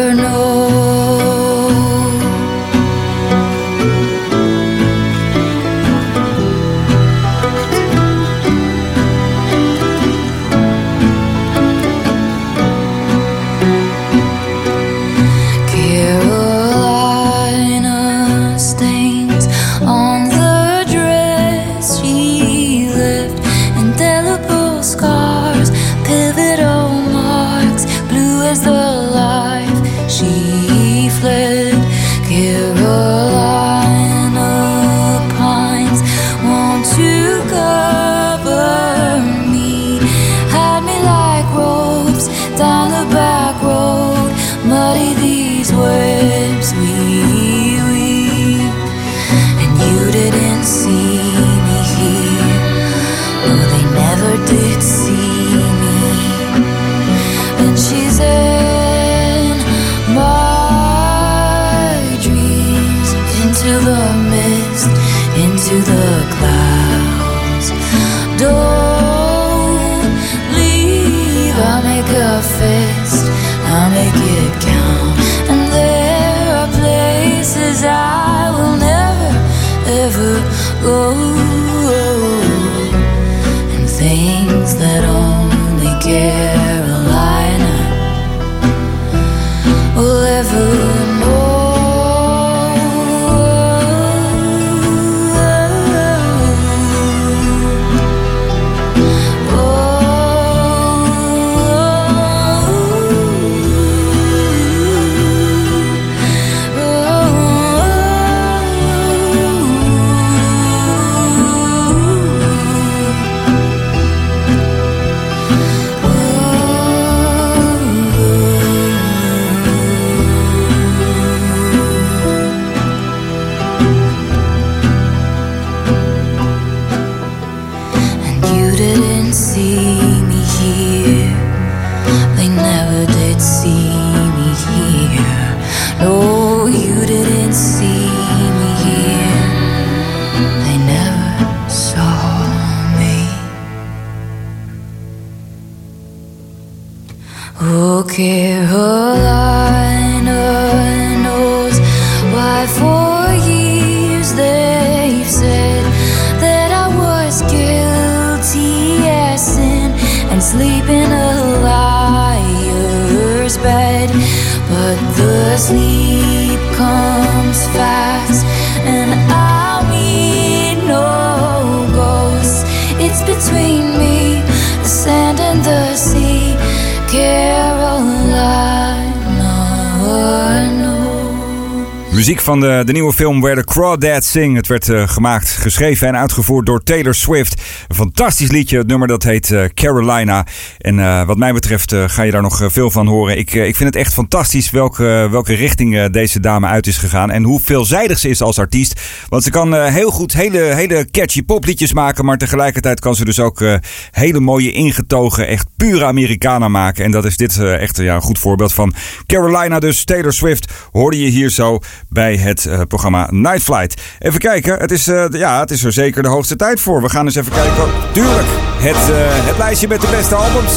van 182.46 182.60
de, 182.60 182.82
de 182.84 182.92
nieuwe 182.92 183.12
film 183.12 183.40
Where 183.40 183.60
the 183.60 183.64
Crawdads 183.64 184.30
Sing. 184.30 184.56
Het 184.56 184.66
werd 184.66 184.88
eh, 184.88 185.08
gemaakt, 185.08 185.48
geschreven 185.50 186.08
en 186.08 186.16
uitgevoerd 186.16 186.66
door 186.66 186.82
Taylor 186.82 187.14
Swift. 187.14 187.62
Een 187.88 187.96
fantastisch 187.96 188.50
liedje. 188.50 188.78
Het 188.78 188.86
nummer 188.86 189.08
dat 189.08 189.22
heet 189.22 189.50
eh, 189.50 189.64
Carolina. 189.64 190.46
En 190.78 190.98
eh, 191.00 191.26
wat 191.26 191.36
mij 191.36 191.52
betreft 191.52 191.94
ga 192.06 192.22
je 192.22 192.30
daar 192.30 192.42
nog 192.42 192.62
veel 192.66 192.90
van 192.90 193.06
horen. 193.06 193.38
Ik, 193.38 193.54
ik 193.54 193.76
vind 193.76 193.94
het 193.94 193.96
echt 193.96 194.12
fantastisch 194.12 194.70
welke, 194.70 195.28
welke 195.30 195.54
richting 195.54 196.10
deze 196.10 196.40
dame 196.40 196.66
uit 196.66 196.86
is 196.86 196.98
gegaan. 196.98 197.30
En 197.30 197.42
hoe 197.42 197.60
veelzijdig 197.60 198.18
ze 198.18 198.28
is 198.28 198.42
als 198.42 198.58
artiest. 198.58 199.00
Want 199.28 199.42
ze 199.42 199.50
kan 199.50 199.82
heel 199.82 200.10
goed 200.10 200.32
hele, 200.32 200.58
hele 200.58 201.10
catchy 201.10 201.42
popliedjes 201.42 201.92
maken. 201.92 202.24
Maar 202.24 202.38
tegelijkertijd 202.38 203.00
kan 203.00 203.14
ze 203.14 203.24
dus 203.24 203.40
ook 203.40 203.64
hele 204.10 204.40
mooie 204.40 204.72
ingetogen, 204.72 205.46
echt 205.46 205.66
pure 205.76 206.04
Americana 206.04 206.68
maken. 206.68 207.04
En 207.04 207.10
dat 207.10 207.24
is 207.24 207.36
dit 207.36 207.58
echt 207.58 207.96
ja, 207.96 208.14
een 208.14 208.20
goed 208.20 208.38
voorbeeld 208.38 208.72
van. 208.72 208.94
Carolina 209.26 209.78
dus, 209.78 210.04
Taylor 210.04 210.32
Swift 210.32 210.72
hoorde 210.92 211.20
je 211.20 211.28
hier 211.28 211.50
zo 211.50 211.78
bij 212.08 212.35
het 212.38 212.66
eh, 212.66 212.80
programma 212.88 213.28
Night 213.30 213.62
Flight. 213.62 214.02
Even 214.18 214.40
kijken, 214.40 214.78
het 214.78 214.90
is, 214.90 215.08
eh, 215.08 215.24
ja, 215.30 215.60
het 215.60 215.70
is 215.70 215.84
er 215.84 215.92
zeker 215.92 216.22
de 216.22 216.28
hoogste 216.28 216.56
tijd 216.56 216.80
voor. 216.80 217.02
We 217.02 217.08
gaan 217.08 217.24
eens 217.24 217.34
even 217.34 217.52
kijken. 217.52 217.84
Tuurlijk, 218.12 218.46
het, 218.78 219.10
eh, 219.10 219.46
het 219.46 219.58
lijstje 219.58 219.88
met 219.88 220.00
de 220.00 220.08
beste 220.10 220.34
albums. 220.34 220.72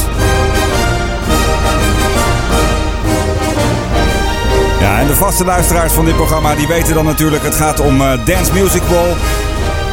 Ja, 4.80 5.00
en 5.00 5.08
de 5.08 5.16
vaste 5.16 5.46
luisteraars 5.46 5.94
van 5.94 6.06
dit 6.06 6.16
programma 6.16 6.56
die 6.56 6.68
weten 6.68 6.94
dan 6.94 7.06
natuurlijk, 7.06 7.44
het 7.44 7.56
gaat 7.56 7.80
om 7.80 7.98
Dance 8.26 8.54
Music 8.54 8.82
Wall. 8.82 9.16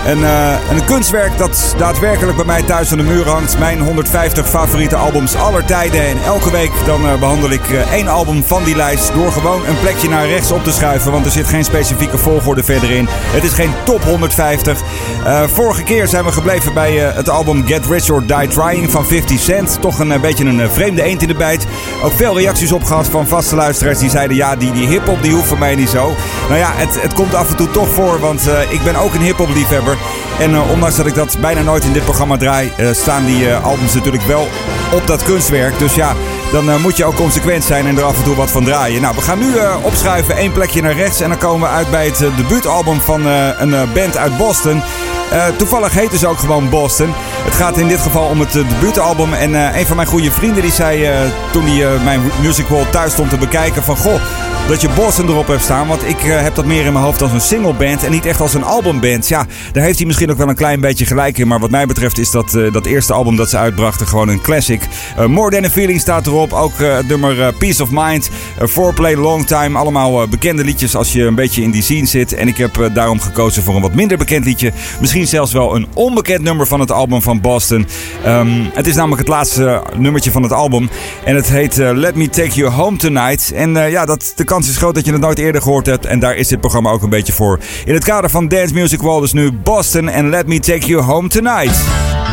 Een, 0.06 0.24
eh, 0.24 0.70
een 0.70 0.84
kunstwerk 0.84 1.38
dat 1.38 1.74
daadwerkelijk 1.78 2.36
bij 2.36 2.46
mij 2.46 2.62
thuis 2.62 2.92
aan 2.92 2.98
de 2.98 3.04
muur 3.04 3.28
hangt. 3.28 3.58
Mijn 3.58 3.80
150 3.80 4.48
favoriete 4.48 4.96
albums 4.96 5.34
aller 5.34 5.64
tijden. 5.64 6.06
En 6.06 6.22
elke 6.22 6.50
week 6.50 6.70
dan 6.84 7.06
eh, 7.06 7.18
behandel 7.18 7.50
ik 7.50 7.70
eh, 7.70 7.92
één 7.92 8.08
album 8.08 8.44
van 8.44 8.64
die 8.64 8.76
lijst 8.76 9.12
door 9.14 9.32
gewoon 9.32 9.66
een 9.66 9.80
plekje 9.80 10.08
naar 10.08 10.26
rechts 10.26 10.50
op 10.50 10.64
te 10.64 10.72
schuiven. 10.72 11.12
Want 11.12 11.24
er 11.24 11.30
zit 11.30 11.46
geen 11.46 11.64
specifieke 11.64 12.18
volgorde 12.18 12.64
verder 12.64 12.90
in. 12.90 13.06
Het 13.10 13.44
is 13.44 13.52
geen 13.52 13.70
top 13.84 14.02
150. 14.02 14.80
Eh, 15.24 15.42
vorige 15.42 15.82
keer 15.82 16.08
zijn 16.08 16.24
we 16.24 16.32
gebleven 16.32 16.74
bij 16.74 16.92
het 16.92 17.28
album 17.28 17.66
Get 17.66 17.86
Rich 17.86 18.10
or 18.10 18.26
Die 18.26 18.48
Trying 18.48 18.90
van 18.90 19.06
50 19.06 19.40
Cent. 19.40 19.80
Toch 19.80 19.98
een 19.98 20.20
beetje 20.20 20.44
een 20.44 20.70
vreemde 20.70 21.02
eend 21.02 21.22
in 21.22 21.28
de 21.28 21.34
bijt. 21.34 21.66
Ook 22.02 22.12
veel 22.12 22.38
reacties 22.38 22.72
op 22.72 22.84
gehad 22.84 23.08
van 23.08 23.26
vaste 23.26 23.56
luisteraars 23.56 23.98
die 23.98 24.10
zeiden... 24.10 24.36
ja, 24.36 24.56
die, 24.56 24.72
die 24.72 24.86
hip-hop 24.86 25.22
die 25.22 25.32
hoeft 25.32 25.48
voor 25.48 25.58
mij 25.58 25.74
niet 25.74 25.88
zo. 25.88 26.14
Nou 26.48 26.58
ja, 26.60 26.70
het, 26.74 27.02
het 27.02 27.12
komt 27.12 27.34
af 27.34 27.50
en 27.50 27.56
toe 27.56 27.70
toch 27.70 27.88
voor, 27.88 28.20
want 28.20 28.48
ik 28.68 28.82
ben 28.82 28.96
ook 28.96 29.14
een 29.14 29.20
hip-hop 29.20 29.54
liefhebber. 29.54 29.95
En 30.38 30.54
eh, 30.54 30.70
ondanks 30.70 30.96
dat 30.96 31.06
ik 31.06 31.14
dat 31.14 31.36
bijna 31.40 31.60
nooit 31.60 31.84
in 31.84 31.92
dit 31.92 32.04
programma 32.04 32.36
draai, 32.36 32.72
eh, 32.76 32.88
staan 32.92 33.24
die 33.24 33.48
eh, 33.48 33.64
albums 33.64 33.94
natuurlijk 33.94 34.22
wel 34.22 34.48
op 34.92 35.06
dat 35.06 35.22
kunstwerk. 35.22 35.78
Dus 35.78 35.94
ja, 35.94 36.14
dan 36.52 36.80
moet 36.80 36.96
je 36.96 37.04
ook 37.04 37.14
consequent 37.14 37.64
zijn 37.64 37.86
en 37.86 37.96
er 37.96 38.04
af 38.04 38.16
en 38.16 38.24
toe 38.24 38.34
wat 38.34 38.50
van 38.50 38.64
draaien. 38.64 39.02
Nou, 39.02 39.14
we 39.14 39.20
gaan 39.20 39.38
nu 39.38 39.52
opschuiven, 39.82 40.36
één 40.36 40.52
plekje 40.52 40.82
naar 40.82 40.94
rechts. 40.94 41.20
En 41.20 41.28
dan 41.28 41.38
komen 41.38 41.68
we 41.68 41.74
uit 41.74 41.90
bij 41.90 42.06
het 42.06 42.18
debuutalbum 42.36 43.00
van 43.00 43.26
een 43.26 43.92
band 43.94 44.16
uit 44.16 44.36
Boston. 44.36 44.82
Eh, 45.30 45.46
toevallig 45.56 45.94
heet 45.94 46.10
ze 46.18 46.26
ook 46.26 46.38
gewoon 46.38 46.68
Boston. 46.68 47.12
Het 47.44 47.54
gaat 47.54 47.78
in 47.78 47.88
dit 47.88 48.00
geval 48.00 48.28
om 48.28 48.40
het 48.40 48.56
eh, 48.56 48.68
debuutalbum. 48.68 49.32
En 49.32 49.54
eh, 49.54 49.78
een 49.78 49.86
van 49.86 49.96
mijn 49.96 50.08
goede 50.08 50.30
vrienden 50.30 50.62
die 50.62 50.72
zei 50.72 51.08
toen 51.52 51.66
hij 51.66 51.98
mijn 52.04 52.20
Music 52.42 52.66
Wall 52.66 52.84
thuis 52.90 53.12
stond 53.12 53.30
te 53.30 53.38
bekijken 53.38 53.82
van... 53.82 53.96
Goh, 53.96 54.20
dat 54.68 54.80
je 54.80 54.88
Boston 54.88 55.28
erop 55.28 55.46
hebt 55.46 55.62
staan. 55.62 55.86
Want 55.86 56.08
ik 56.08 56.20
heb 56.20 56.54
dat 56.54 56.64
meer 56.64 56.84
in 56.84 56.92
mijn 56.92 57.04
hoofd 57.04 57.22
als 57.22 57.32
een 57.32 57.40
singleband 57.40 58.04
en 58.04 58.10
niet 58.10 58.26
echt 58.26 58.40
als 58.40 58.54
een 58.54 58.64
albumband. 58.64 59.28
Ja, 59.28 59.46
daar 59.72 59.84
heeft 59.84 59.98
hij 59.98 60.06
misschien 60.06 60.30
ook 60.30 60.36
wel 60.36 60.48
een 60.48 60.54
klein 60.54 60.80
beetje 60.80 61.06
gelijk 61.06 61.38
in. 61.38 61.48
Maar 61.48 61.60
wat 61.60 61.70
mij 61.70 61.86
betreft 61.86 62.18
is 62.18 62.30
dat, 62.30 62.50
dat 62.72 62.86
eerste 62.86 63.12
album 63.12 63.36
dat 63.36 63.50
ze 63.50 63.56
uitbrachten 63.56 64.06
gewoon 64.06 64.28
een 64.28 64.40
classic. 64.40 64.82
More 65.26 65.50
Than 65.50 65.64
a 65.64 65.70
Feeling 65.70 66.00
staat 66.00 66.26
erop. 66.26 66.52
Ook 66.52 66.78
het 66.78 67.08
nummer 67.08 67.52
Peace 67.52 67.82
of 67.82 67.88
Mind. 67.90 68.30
Foreplay 68.68 69.16
Long 69.16 69.46
Time. 69.46 69.78
Allemaal 69.78 70.28
bekende 70.28 70.64
liedjes 70.64 70.96
als 70.96 71.12
je 71.12 71.22
een 71.22 71.34
beetje 71.34 71.62
in 71.62 71.70
die 71.70 71.82
scene 71.82 72.06
zit. 72.06 72.32
En 72.32 72.48
ik 72.48 72.56
heb 72.56 72.90
daarom 72.94 73.20
gekozen 73.20 73.62
voor 73.62 73.74
een 73.74 73.82
wat 73.82 73.94
minder 73.94 74.18
bekend 74.18 74.44
liedje. 74.44 74.72
Misschien 75.00 75.15
zelfs 75.24 75.52
wel 75.52 75.74
een 75.76 75.86
onbekend 75.94 76.42
nummer 76.42 76.66
van 76.66 76.80
het 76.80 76.92
album 76.92 77.22
van 77.22 77.40
Boston. 77.40 77.86
Ehm, 78.24 78.48
het 78.72 78.86
is 78.86 78.94
namelijk 78.94 79.20
het 79.20 79.28
laatste 79.28 79.82
nummertje 79.96 80.30
van 80.30 80.42
het 80.42 80.52
album. 80.52 80.90
En 81.24 81.34
het 81.34 81.48
heet 81.48 81.78
eh, 81.78 81.90
Let 81.94 82.14
Me 82.14 82.28
Take 82.28 82.54
You 82.54 82.70
Home 82.70 82.96
Tonight. 82.96 83.52
En 83.52 83.76
eh, 83.76 83.90
ja, 83.90 84.04
dat, 84.04 84.32
de 84.36 84.44
kans 84.44 84.68
is 84.68 84.76
groot 84.76 84.94
dat 84.94 85.04
je 85.04 85.12
het 85.12 85.20
nooit 85.20 85.38
eerder 85.38 85.62
gehoord 85.62 85.86
hebt. 85.86 86.06
En 86.06 86.18
daar 86.18 86.36
is 86.36 86.48
dit 86.48 86.60
programma 86.60 86.90
ook 86.90 87.02
een 87.02 87.10
beetje 87.10 87.32
voor. 87.32 87.58
In 87.84 87.94
het 87.94 88.04
kader 88.04 88.30
van 88.30 88.48
Dance 88.48 88.74
Music 88.74 89.00
Wall 89.00 89.20
dus 89.20 89.32
nu 89.32 89.52
Boston 89.52 90.08
en 90.08 90.28
Let 90.28 90.46
Me 90.46 90.60
Take 90.60 90.86
You 90.86 91.02
Home 91.02 91.28
Tonight. 91.28 92.25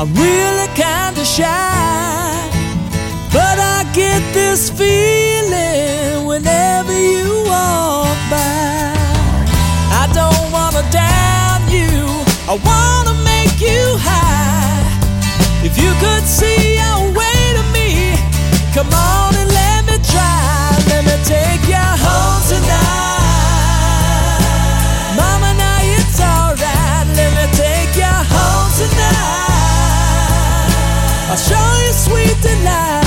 I'm 0.00 0.14
really 0.14 0.68
kinda 0.76 1.24
shy. 1.24 2.50
But 3.32 3.58
I 3.58 3.84
get 3.92 4.22
this 4.32 4.70
feeling 4.70 4.87
I'll 31.30 31.36
show 31.36 31.68
you 31.84 31.92
sweet 31.92 32.40
delight. 32.40 33.04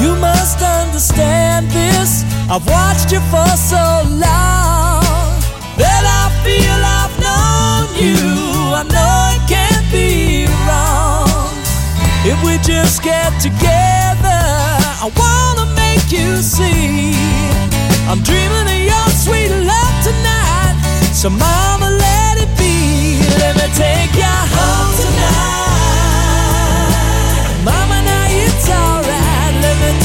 You 0.00 0.14
must 0.14 0.62
understand 0.62 1.72
this. 1.72 2.22
I've 2.48 2.64
watched 2.68 3.10
you 3.10 3.18
for 3.32 3.48
so 3.56 3.82
long 4.06 5.02
that 5.76 6.04
I 6.06 6.30
feel 6.46 6.78
I've 7.00 7.18
known 7.18 7.86
you. 8.00 8.14
I 8.78 8.84
know 8.94 9.34
it 9.34 9.42
can't 9.50 9.90
be 9.90 10.46
wrong. 10.68 11.50
If 12.24 12.38
we 12.44 12.58
just 12.58 13.02
get 13.02 13.32
together, 13.40 13.95
see. 16.42 17.12
I'm 18.08 18.22
dreaming 18.22 18.66
of 18.68 18.80
your 18.92 19.08
sweet 19.10 19.50
love 19.50 19.96
tonight. 20.04 20.76
So, 21.12 21.30
mama, 21.30 21.90
let 21.90 22.38
it 22.38 22.50
be. 22.58 23.18
Let 23.40 23.56
me 23.56 23.66
take 23.74 24.14
you 24.14 24.36
home 24.56 24.92
tonight. 25.00 25.34
Mama, 27.64 28.02
now 28.04 28.26
it's 28.28 28.68
alright. 28.68 29.54
Let 29.64 29.76
me 29.82 29.95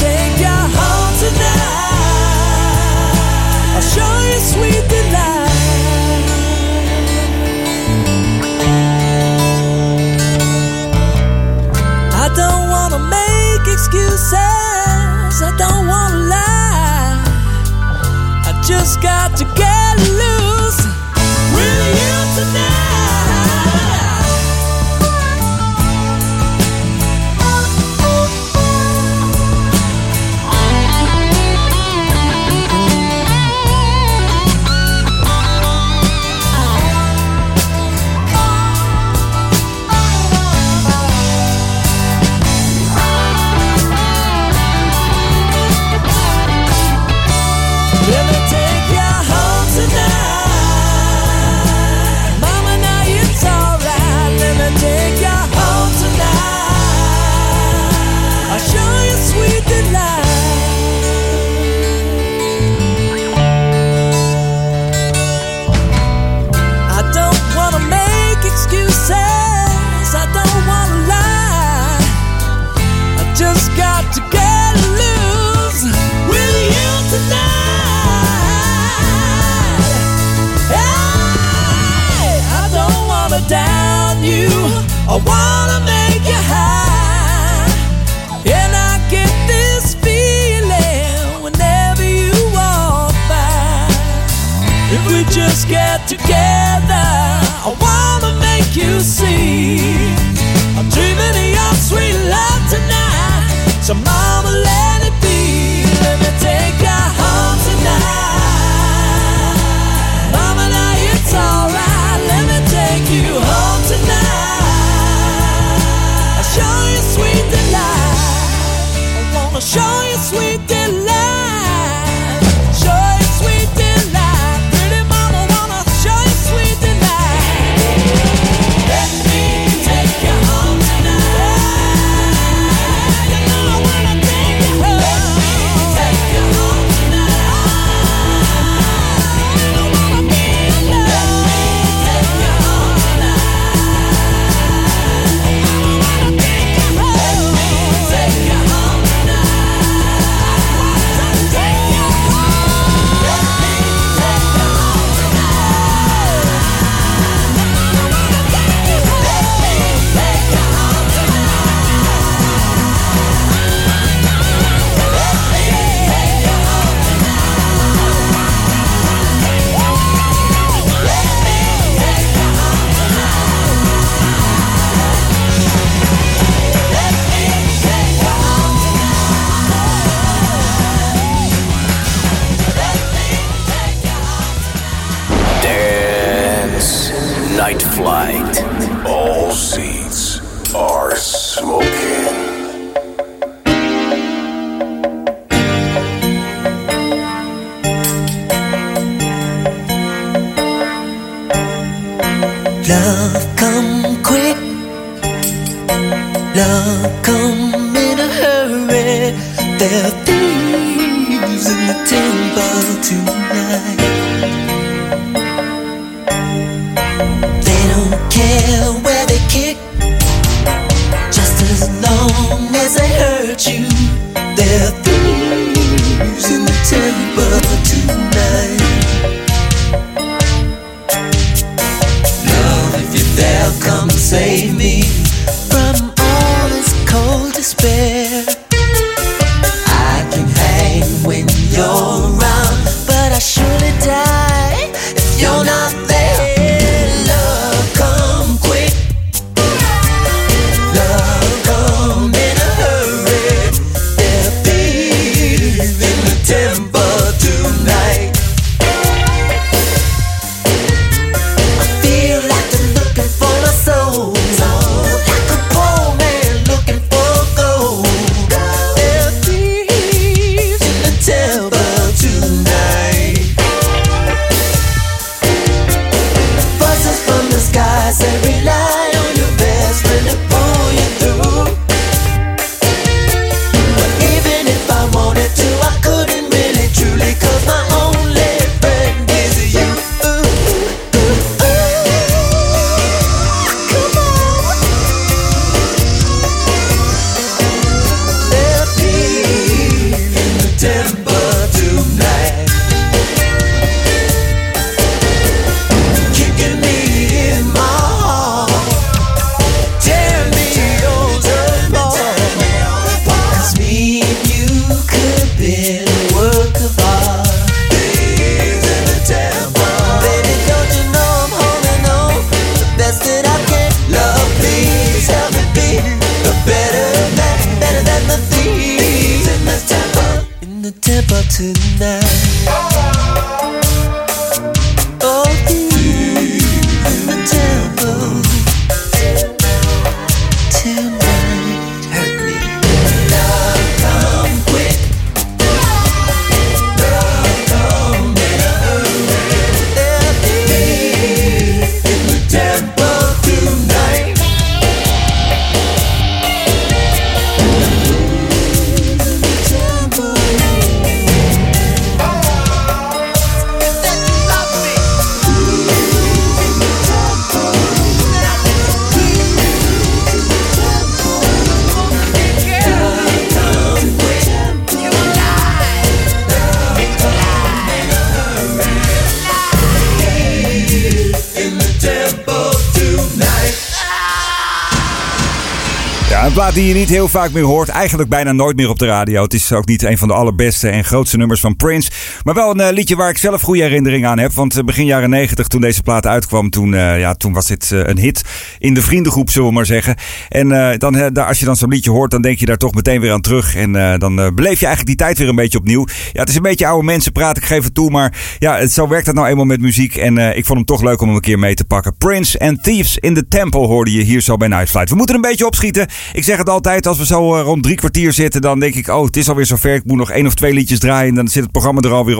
plaat 386.62 386.76
die 386.76 386.88
je 386.88 386.94
niet 386.94 387.08
heel 387.08 387.28
vaak 387.28 387.52
meer 387.52 387.62
hoort. 387.62 387.88
Eigenlijk 387.88 388.28
bijna 388.28 388.52
nooit 388.52 388.76
meer 388.76 388.88
op 388.88 388.98
de 388.98 389.06
radio. 389.06 389.42
Het 389.42 389.54
is 389.54 389.72
ook 389.72 389.86
niet 389.86 390.02
een 390.02 390.18
van 390.18 390.28
de 390.28 390.34
allerbeste 390.34 390.88
en 390.88 391.04
grootste 391.04 391.36
nummers 391.36 391.60
van 391.60 391.76
Prince. 391.76 392.10
Maar 392.44 392.54
wel 392.54 392.70
een 392.70 392.80
eh, 392.80 392.92
liedje 392.92 393.16
waar 393.16 393.30
ik 393.30 393.38
zelf 393.38 393.62
goede 393.62 393.82
herinneringen 393.82 394.28
aan 394.28 394.38
heb. 394.38 394.52
Want 394.52 394.76
eh, 394.76 394.84
begin 394.84 395.04
jaren 395.04 395.30
90, 395.30 395.66
toen 395.66 395.80
deze 395.80 396.02
plaat 396.02 396.26
uitkwam, 396.26 396.70
toen, 396.70 396.94
eh, 396.94 397.18
ja, 397.18 397.34
toen 397.34 397.52
was 397.52 397.66
dit 397.66 397.90
een 397.90 398.18
hit 398.18 398.42
in 398.78 398.94
de 398.94 399.02
vriendengroep, 399.02 399.50
zullen 399.50 399.68
we 399.68 399.74
maar 399.74 399.86
zeggen. 399.86 400.16
En 400.48 400.98
dan, 400.98 401.34
als 401.46 401.58
je 401.58 401.64
dan 401.64 401.76
zo'n 401.76 401.88
liedje 401.88 402.10
hoort, 402.10 402.30
dan 402.30 402.42
denk 402.42 402.58
je 402.58 402.66
daar 402.66 402.76
toch 402.76 402.94
meteen 402.94 403.20
weer 403.20 403.32
aan 403.32 403.40
terug. 403.40 403.74
En 403.74 404.18
dan 404.18 404.34
beleef 404.34 404.80
je 404.80 404.86
eigenlijk 404.86 405.06
die 405.06 405.16
tijd 405.16 405.38
weer 405.38 405.48
een 405.48 405.54
beetje 405.54 405.78
opnieuw. 405.78 406.06
Ja, 406.32 406.40
het 406.40 406.48
is 406.48 406.56
een 406.56 406.62
beetje 406.62 406.86
oude 406.86 407.04
mensen 407.04 407.32
praten, 407.32 407.62
ik 407.62 407.68
geef 407.68 407.84
het 407.84 407.94
toe. 407.94 408.10
Maar 408.10 408.56
ja, 408.58 408.86
zo 408.86 409.08
werkt 409.08 409.26
dat 409.26 409.34
nou 409.34 409.48
eenmaal 409.48 409.64
met 409.64 409.80
muziek. 409.80 410.16
En 410.16 410.38
ik 410.38 410.66
vond 410.66 410.78
hem 410.78 410.86
toch 410.86 411.02
leuk 411.02 411.20
om 411.20 411.26
hem 411.26 411.36
een 411.36 411.42
keer 411.42 411.58
mee 411.58 411.74
te 411.74 411.84
pakken. 411.84 412.16
Prince 412.16 412.58
and 412.58 412.82
Thieves 412.82 413.18
in 413.18 413.34
the 413.34 413.48
Temple 413.48 413.86
hoorde 413.86 414.12
je 414.12 414.22
hier 414.22 414.40
zo 414.40 414.56
bij 414.56 414.68
Night 414.68 414.90
Flight. 414.90 415.10
We 415.10 415.16
moeten 415.16 415.34
een 415.34 415.40
beetje 415.40 415.66
opschieten. 415.66 416.06
Ik 416.32 416.44
zeg 416.44 416.56
het 416.56 416.68
altijd, 416.68 417.06
als 417.06 417.18
we 417.18 417.26
zo 417.26 417.60
rond 417.60 417.82
drie 417.82 417.96
kwartier 417.96 418.32
zitten, 418.32 418.60
dan 418.60 418.80
denk 418.80 418.94
ik, 418.94 419.08
oh, 419.08 419.24
het 419.24 419.36
is 419.36 419.48
alweer 419.48 419.66
zover. 419.66 419.94
Ik 419.94 420.04
moet 420.04 420.18
nog 420.18 420.30
één 420.30 420.46
of 420.46 420.54
twee 420.54 420.72
liedjes 420.72 420.98
draaien 420.98 421.28
en 421.28 421.34
dan 421.34 421.48
zit 421.48 421.62
het 421.62 421.72
programma 421.72 422.00
er 422.00 422.12
alweer 422.12 422.31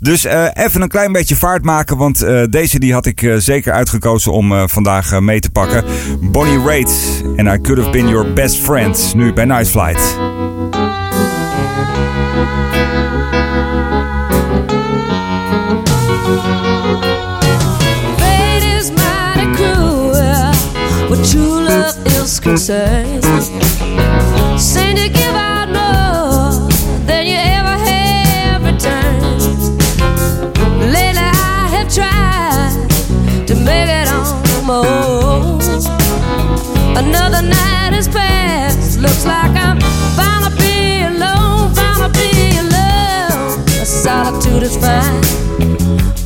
Dus 0.00 0.24
eh, 0.24 0.46
even 0.52 0.82
een 0.82 0.88
klein 0.88 1.12
beetje 1.12 1.36
vaart 1.36 1.64
maken, 1.64 1.96
want 1.96 2.22
eh, 2.22 2.42
deze 2.50 2.78
die 2.78 2.92
had 2.92 3.06
ik 3.06 3.22
eh, 3.22 3.36
zeker 3.36 3.72
uitgekozen 3.72 4.32
om 4.32 4.68
vandaag 4.68 5.20
mee 5.20 5.40
te 5.40 5.50
pakken. 5.50 5.84
Bonnie 6.20 6.58
Raitt 6.58 7.22
en 7.36 7.46
I 7.46 7.60
Could 7.60 7.78
Have 7.78 7.90
Been 7.90 8.08
Your 8.08 8.32
Best 8.32 8.56
Friend, 8.56 9.12
nu 9.16 9.32
bij 9.32 9.44
Night 9.44 9.68
Flight. 9.68 10.16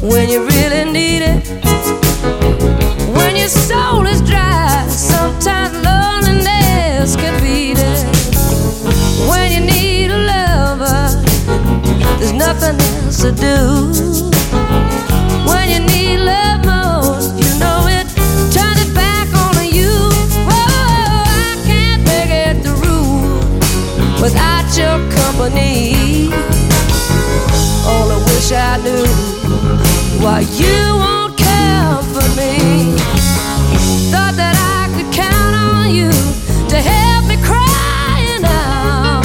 when 0.08 0.28
you 0.28 0.46
really 0.46 0.84
need 0.84 1.22
it. 1.22 1.48
When 3.16 3.34
your 3.36 3.48
soul 3.48 4.06
is 4.06 4.20
dry, 4.22 4.86
sometimes 4.88 5.74
loneliness 5.84 7.16
can 7.16 7.34
beat 7.42 7.78
it. 7.78 8.04
When 9.28 9.50
you 9.52 9.60
need 9.60 10.10
a 10.10 10.18
lover, 10.18 11.10
there's 12.18 12.32
nothing 12.32 12.80
else 12.80 13.20
to 13.22 13.32
do. 13.32 13.56
When 15.50 15.68
you 15.70 15.80
need 15.80 16.18
love 16.18 16.64
most, 16.64 17.34
you 17.42 17.50
know 17.58 17.86
it. 17.88 18.06
Turn 18.54 18.76
it 18.78 18.94
back 18.94 19.28
on 19.34 19.66
you. 19.66 19.90
Oh, 20.54 21.24
I 21.48 21.60
can't 21.66 22.02
make 22.04 22.30
it 22.30 22.62
the 22.62 22.72
without 24.22 24.68
your 24.76 24.98
company. 25.18 26.30
All 27.88 28.10
I 28.10 28.18
wish 28.26 28.52
I 28.52 28.76
knew 28.84 29.95
why 30.20 30.40
you 30.40 30.96
won't 30.96 31.36
care 31.36 31.96
for 32.14 32.26
me. 32.36 32.96
Thought 34.10 34.34
that 34.36 34.56
I 34.56 34.88
could 34.94 35.12
count 35.12 35.54
on 35.54 35.94
you 35.94 36.10
to 36.68 36.76
help 36.80 37.26
me 37.26 37.36
out. 38.44 39.24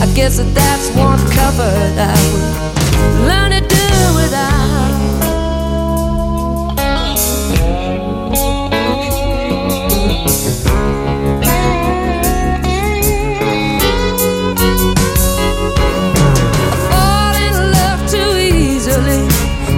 I 0.00 0.06
guess 0.14 0.38
that 0.38 0.54
that's 0.54 0.88
one 0.96 1.18
comfort 1.30 1.94
I 1.98 2.14
would 2.32 3.28
learn 3.28 3.50
to 3.52 3.60
do 3.60 3.86
without. 4.16 4.65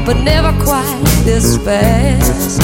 But 0.08 0.16
never 0.22 0.52
quite 0.64 1.02
this 1.26 1.58
fast. 1.58 2.62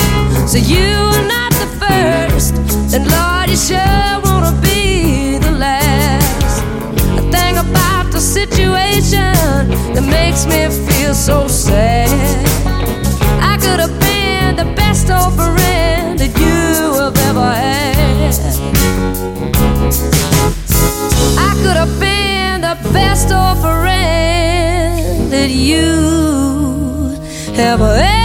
So 0.50 0.56
you 0.56 0.88
are 1.16 1.28
not 1.28 1.52
the 1.52 1.68
first, 1.82 2.54
and 2.94 3.04
Lord, 3.16 3.50
you 3.50 3.56
sure 3.68 4.20
wanna 4.24 4.58
be 4.62 5.36
the 5.36 5.50
last. 5.50 6.62
A 7.18 7.22
thing 7.30 7.58
about 7.58 8.10
the 8.12 8.18
situation 8.18 9.34
that 9.92 10.06
makes 10.08 10.46
me 10.46 10.70
feel 10.86 11.12
so 11.12 11.46
sad. 11.46 12.08
I 13.42 13.58
could 13.58 13.78
have 13.78 13.96
been 14.00 14.56
the 14.56 14.72
best 14.74 15.10
old 15.10 15.34
friend 15.34 16.18
that 16.18 16.32
you 16.40 16.94
have 16.98 17.18
ever 17.28 17.52
had. 17.52 18.32
I 21.48 21.52
could 21.62 21.76
have 21.76 22.00
been 22.00 22.62
the 22.62 22.76
best 22.90 23.30
old 23.30 23.58
friend 23.60 25.30
that 25.30 25.50
you 25.50 26.43
ever 27.58 28.23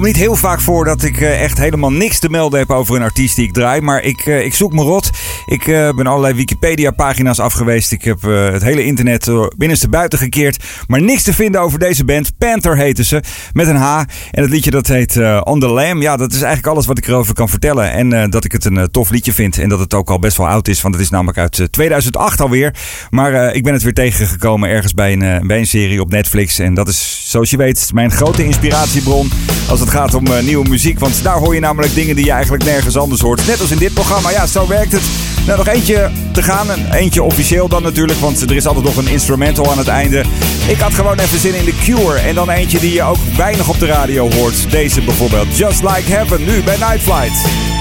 komt 0.00 0.12
niet 0.12 0.22
heel 0.22 0.36
vaak 0.36 0.60
voor 0.60 0.84
dat 0.84 1.02
ik 1.02 1.20
eh, 1.20 1.42
echt 1.42 1.58
helemaal 1.58 1.92
niks 1.92 2.18
te 2.18 2.28
melden 2.28 2.58
heb 2.58 2.70
over 2.70 2.96
een 2.96 3.02
artiest 3.02 3.36
die 3.36 3.46
ik 3.46 3.52
draai. 3.52 3.80
Maar 3.80 4.02
ik, 4.02 4.26
eh, 4.26 4.44
ik 4.44 4.54
zoek 4.54 4.72
me 4.72 4.82
rot. 4.82 5.10
Ik 5.50 5.66
eh, 5.66 5.92
ben 5.92 6.06
allerlei 6.06 6.34
Wikipedia-pagina's 6.34 7.38
afgeweest. 7.38 7.92
Ik 7.92 8.04
heb 8.04 8.24
eh, 8.24 8.50
het 8.50 8.62
hele 8.62 8.84
internet 8.84 9.28
eh, 9.28 9.46
binnenste 9.56 9.88
buiten 9.88 10.18
gekeerd. 10.18 10.64
Maar 10.86 11.02
niks 11.02 11.22
te 11.22 11.32
vinden 11.32 11.60
over 11.60 11.78
deze 11.78 12.04
band. 12.04 12.38
Panther 12.38 12.76
heten 12.76 13.04
ze. 13.04 13.22
Met 13.52 13.66
een 13.66 13.76
H. 13.76 13.98
En 14.30 14.42
het 14.42 14.50
liedje 14.50 14.70
dat 14.70 14.86
heet 14.86 15.16
On 15.44 15.60
The 15.60 15.68
Lamb. 15.68 16.02
Ja, 16.02 16.16
dat 16.16 16.32
is 16.32 16.42
eigenlijk 16.42 16.66
alles 16.66 16.86
wat 16.86 16.98
ik 16.98 17.06
erover 17.06 17.34
kan 17.34 17.48
vertellen. 17.48 17.92
En 17.92 18.30
dat 18.30 18.44
ik 18.44 18.52
het 18.52 18.64
een 18.64 18.90
tof 18.90 19.10
liedje 19.10 19.32
vind. 19.32 19.58
En 19.58 19.68
dat 19.68 19.78
het 19.78 19.94
ook 19.94 20.10
al 20.10 20.18
best 20.18 20.36
wel 20.36 20.48
oud 20.48 20.68
is. 20.68 20.82
Want 20.82 20.94
het 20.94 21.04
is 21.04 21.10
namelijk 21.10 21.38
uit 21.38 21.58
eh, 21.58 21.66
2008 21.66 22.40
alweer. 22.40 22.74
Maar 23.10 23.54
ik 23.54 23.62
ben 23.62 23.72
het 23.72 23.82
weer 23.82 23.94
tegengekomen 23.94 24.68
ergens 24.68 24.94
bij 24.94 25.12
een, 25.12 25.46
bij 25.46 25.58
een 25.58 25.66
serie 25.66 26.00
op 26.00 26.10
Netflix. 26.10 26.58
En 26.58 26.74
dat 26.74 26.88
is, 26.88 27.24
zoals 27.26 27.50
je 27.50 27.56
weet, 27.56 27.90
mijn 27.94 28.10
grote 28.10 28.44
inspiratiebron. 28.44 29.30
Als 29.68 29.80
het 29.80 29.90
gaat 29.90 30.14
om 30.14 30.24
nieuwe 30.44 30.68
muziek. 30.68 30.98
Want 30.98 31.22
daar 31.22 31.38
hoor 31.38 31.54
je 31.54 31.60
namelijk 31.60 31.94
dingen 31.94 32.16
die 32.16 32.24
je 32.24 32.32
eigenlijk 32.32 32.64
nergens 32.64 32.96
anders 32.96 33.20
hoort. 33.20 33.46
Net 33.46 33.60
als 33.60 33.70
in 33.70 33.78
dit 33.78 33.94
programma. 33.94 34.30
Ja, 34.30 34.46
zo 34.46 34.68
werkt 34.68 34.92
het. 34.92 35.02
Nou, 35.50 35.64
nog 35.64 35.74
eentje 35.74 36.10
te 36.32 36.42
gaan. 36.42 36.70
En 36.70 36.92
eentje 36.92 37.22
officieel 37.22 37.68
dan 37.68 37.82
natuurlijk. 37.82 38.18
Want 38.18 38.40
er 38.40 38.56
is 38.56 38.66
altijd 38.66 38.84
nog 38.84 38.96
een 38.96 39.08
instrumental 39.08 39.70
aan 39.70 39.78
het 39.78 39.88
einde. 39.88 40.24
Ik 40.68 40.78
had 40.78 40.94
gewoon 40.94 41.18
even 41.18 41.38
zin 41.38 41.54
in 41.54 41.64
The 41.64 41.78
Cure. 41.84 42.18
En 42.18 42.34
dan 42.34 42.50
eentje 42.50 42.78
die 42.78 42.92
je 42.92 43.02
ook 43.02 43.18
weinig 43.36 43.68
op 43.68 43.78
de 43.78 43.86
radio 43.86 44.30
hoort. 44.30 44.70
Deze 44.70 45.02
bijvoorbeeld. 45.02 45.56
Just 45.56 45.82
Like 45.82 46.12
Heaven. 46.12 46.44
Nu 46.44 46.62
bij 46.62 46.76
Night 46.76 47.00
Flight. 47.00 47.79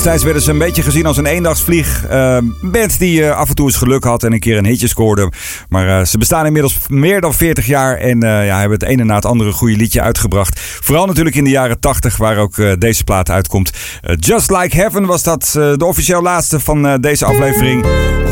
Destijds 0.00 0.24
werden 0.24 0.42
ze 0.42 0.50
een 0.50 0.58
beetje 0.58 0.82
gezien 0.82 1.06
als 1.06 1.16
een 1.16 1.26
eendagsvlieg. 1.26 2.04
eh, 2.06 2.38
band 2.62 2.98
die 2.98 3.24
eh, 3.24 3.36
af 3.36 3.48
en 3.48 3.54
toe 3.54 3.66
eens 3.66 3.76
geluk 3.76 4.04
had 4.04 4.22
en 4.22 4.32
een 4.32 4.40
keer 4.40 4.56
een 4.58 4.66
hitje 4.66 4.88
scoorde. 4.88 5.32
Maar 5.68 5.98
eh, 5.98 6.04
ze 6.04 6.18
bestaan 6.18 6.46
inmiddels 6.46 6.78
meer 6.88 7.20
dan 7.20 7.34
40 7.34 7.66
jaar 7.66 7.96
en 7.96 8.22
eh, 8.22 8.46
ja, 8.46 8.58
hebben 8.58 8.78
het 8.78 8.88
ene 8.88 9.04
na 9.04 9.14
het 9.14 9.24
andere 9.24 9.52
goede 9.52 9.76
liedje 9.76 10.00
uitgebracht. 10.00 10.60
Vooral 10.60 11.06
natuurlijk 11.06 11.36
in 11.36 11.44
de 11.44 11.50
jaren 11.50 11.80
80, 11.80 12.16
waar 12.16 12.36
ook 12.36 12.80
deze 12.80 13.04
plaat 13.04 13.30
uitkomt. 13.30 13.70
Just 14.18 14.50
Like 14.50 14.76
Heaven 14.76 15.06
was 15.06 15.22
dat 15.22 15.50
de 15.52 15.84
officieel 15.84 16.22
laatste 16.22 16.60
van 16.60 17.00
deze 17.00 17.24
aflevering. 17.24 17.86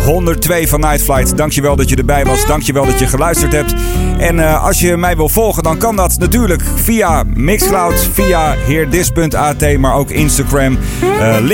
102 0.05 0.69
van 0.69 0.81
Night 0.81 1.03
Flight. 1.03 1.37
Dankjewel 1.37 1.77
dat 1.77 1.89
je 1.89 1.97
erbij 1.97 2.25
was. 2.25 2.47
Dankjewel 2.47 2.87
dat 2.87 2.99
je 2.99 3.07
geluisterd 3.07 3.53
hebt. 3.53 3.75
En 4.19 4.61
als 4.61 4.81
je 4.81 4.97
mij 4.97 5.17
wil 5.17 5.29
volgen, 5.29 5.63
dan 5.63 5.79
kan 5.79 5.97
dat 5.97 6.19
natuurlijk 6.19 6.63
via 6.75 7.25
Mixcloud, 7.35 8.09
via 8.13 8.53
heerdis.at, 8.53 9.79
maar 9.79 9.95
ook 9.95 10.11
Instagram, 10.11 10.79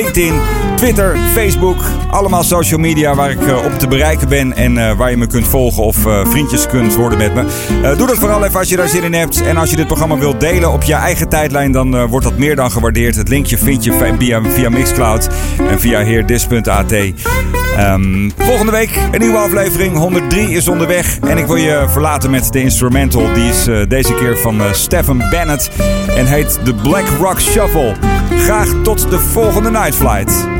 LinkedIn, 0.04 0.40
Twitter, 0.76 1.16
Facebook. 1.32 1.84
Allemaal 2.10 2.42
social 2.42 2.80
media 2.80 3.14
waar 3.14 3.30
ik 3.30 3.46
eh, 3.46 3.64
op 3.64 3.78
te 3.78 3.88
bereiken 3.88 4.28
ben 4.28 4.56
en 4.56 4.78
eh, 4.78 4.96
waar 4.96 5.10
je 5.10 5.16
me 5.16 5.26
kunt 5.26 5.48
volgen 5.48 5.82
of 5.82 6.06
eh, 6.06 6.26
vriendjes 6.26 6.66
kunt 6.66 6.94
worden 6.94 7.18
met 7.18 7.34
me. 7.34 7.44
Doe 7.96 8.06
dat 8.06 8.18
vooral 8.18 8.44
even 8.44 8.58
als 8.58 8.68
je 8.68 8.76
daar 8.76 8.88
zin 8.88 9.02
in 9.02 9.14
hebt. 9.14 9.42
En 9.42 9.56
als 9.56 9.70
je 9.70 9.76
dit 9.76 9.86
programma 9.86 10.18
wilt 10.18 10.40
delen 10.40 10.72
op 10.72 10.82
je 10.82 10.94
eigen 10.94 11.28
tijdlijn, 11.28 11.72
dan 11.72 12.06
wordt 12.06 12.26
dat 12.26 12.38
meer 12.38 12.56
dan 12.56 12.70
gewaardeerd. 12.70 13.16
Het 13.16 13.28
linkje 13.28 13.58
vind 13.58 13.84
je 13.84 14.14
via, 14.18 14.42
via 14.42 14.70
Mixcloud 14.70 15.28
en 15.70 15.80
via 15.80 16.00
heerdis.at. 16.00 16.92
Ehm, 17.76 18.30
volgende 18.36 18.72
week 18.72 18.98
een 19.12 19.20
nieuwe 19.20 19.38
aflevering. 19.38 19.96
103 19.96 20.50
is 20.50 20.68
onderweg. 20.68 21.18
En 21.18 21.38
ik 21.38 21.46
wil 21.46 21.56
je 21.56 21.84
verlaten 21.88 22.30
met 22.30 22.52
de 22.52 22.60
instrumental. 22.60 23.32
Die 23.34 23.48
is 23.48 23.68
deze 23.88 24.14
keer 24.14 24.38
van 24.38 24.60
eh, 24.60 24.72
Stephen 24.72 25.30
Bennett. 25.30 25.70
En 26.16 26.26
heet 26.26 26.58
The 26.64 26.74
Black 26.74 27.04
Rock 27.20 27.40
Shuffle. 27.40 27.94
Graag 28.38 28.68
tot 28.82 29.10
de 29.10 29.18
volgende 29.18 29.70
Night 29.70 29.93
Flight. 29.94 30.53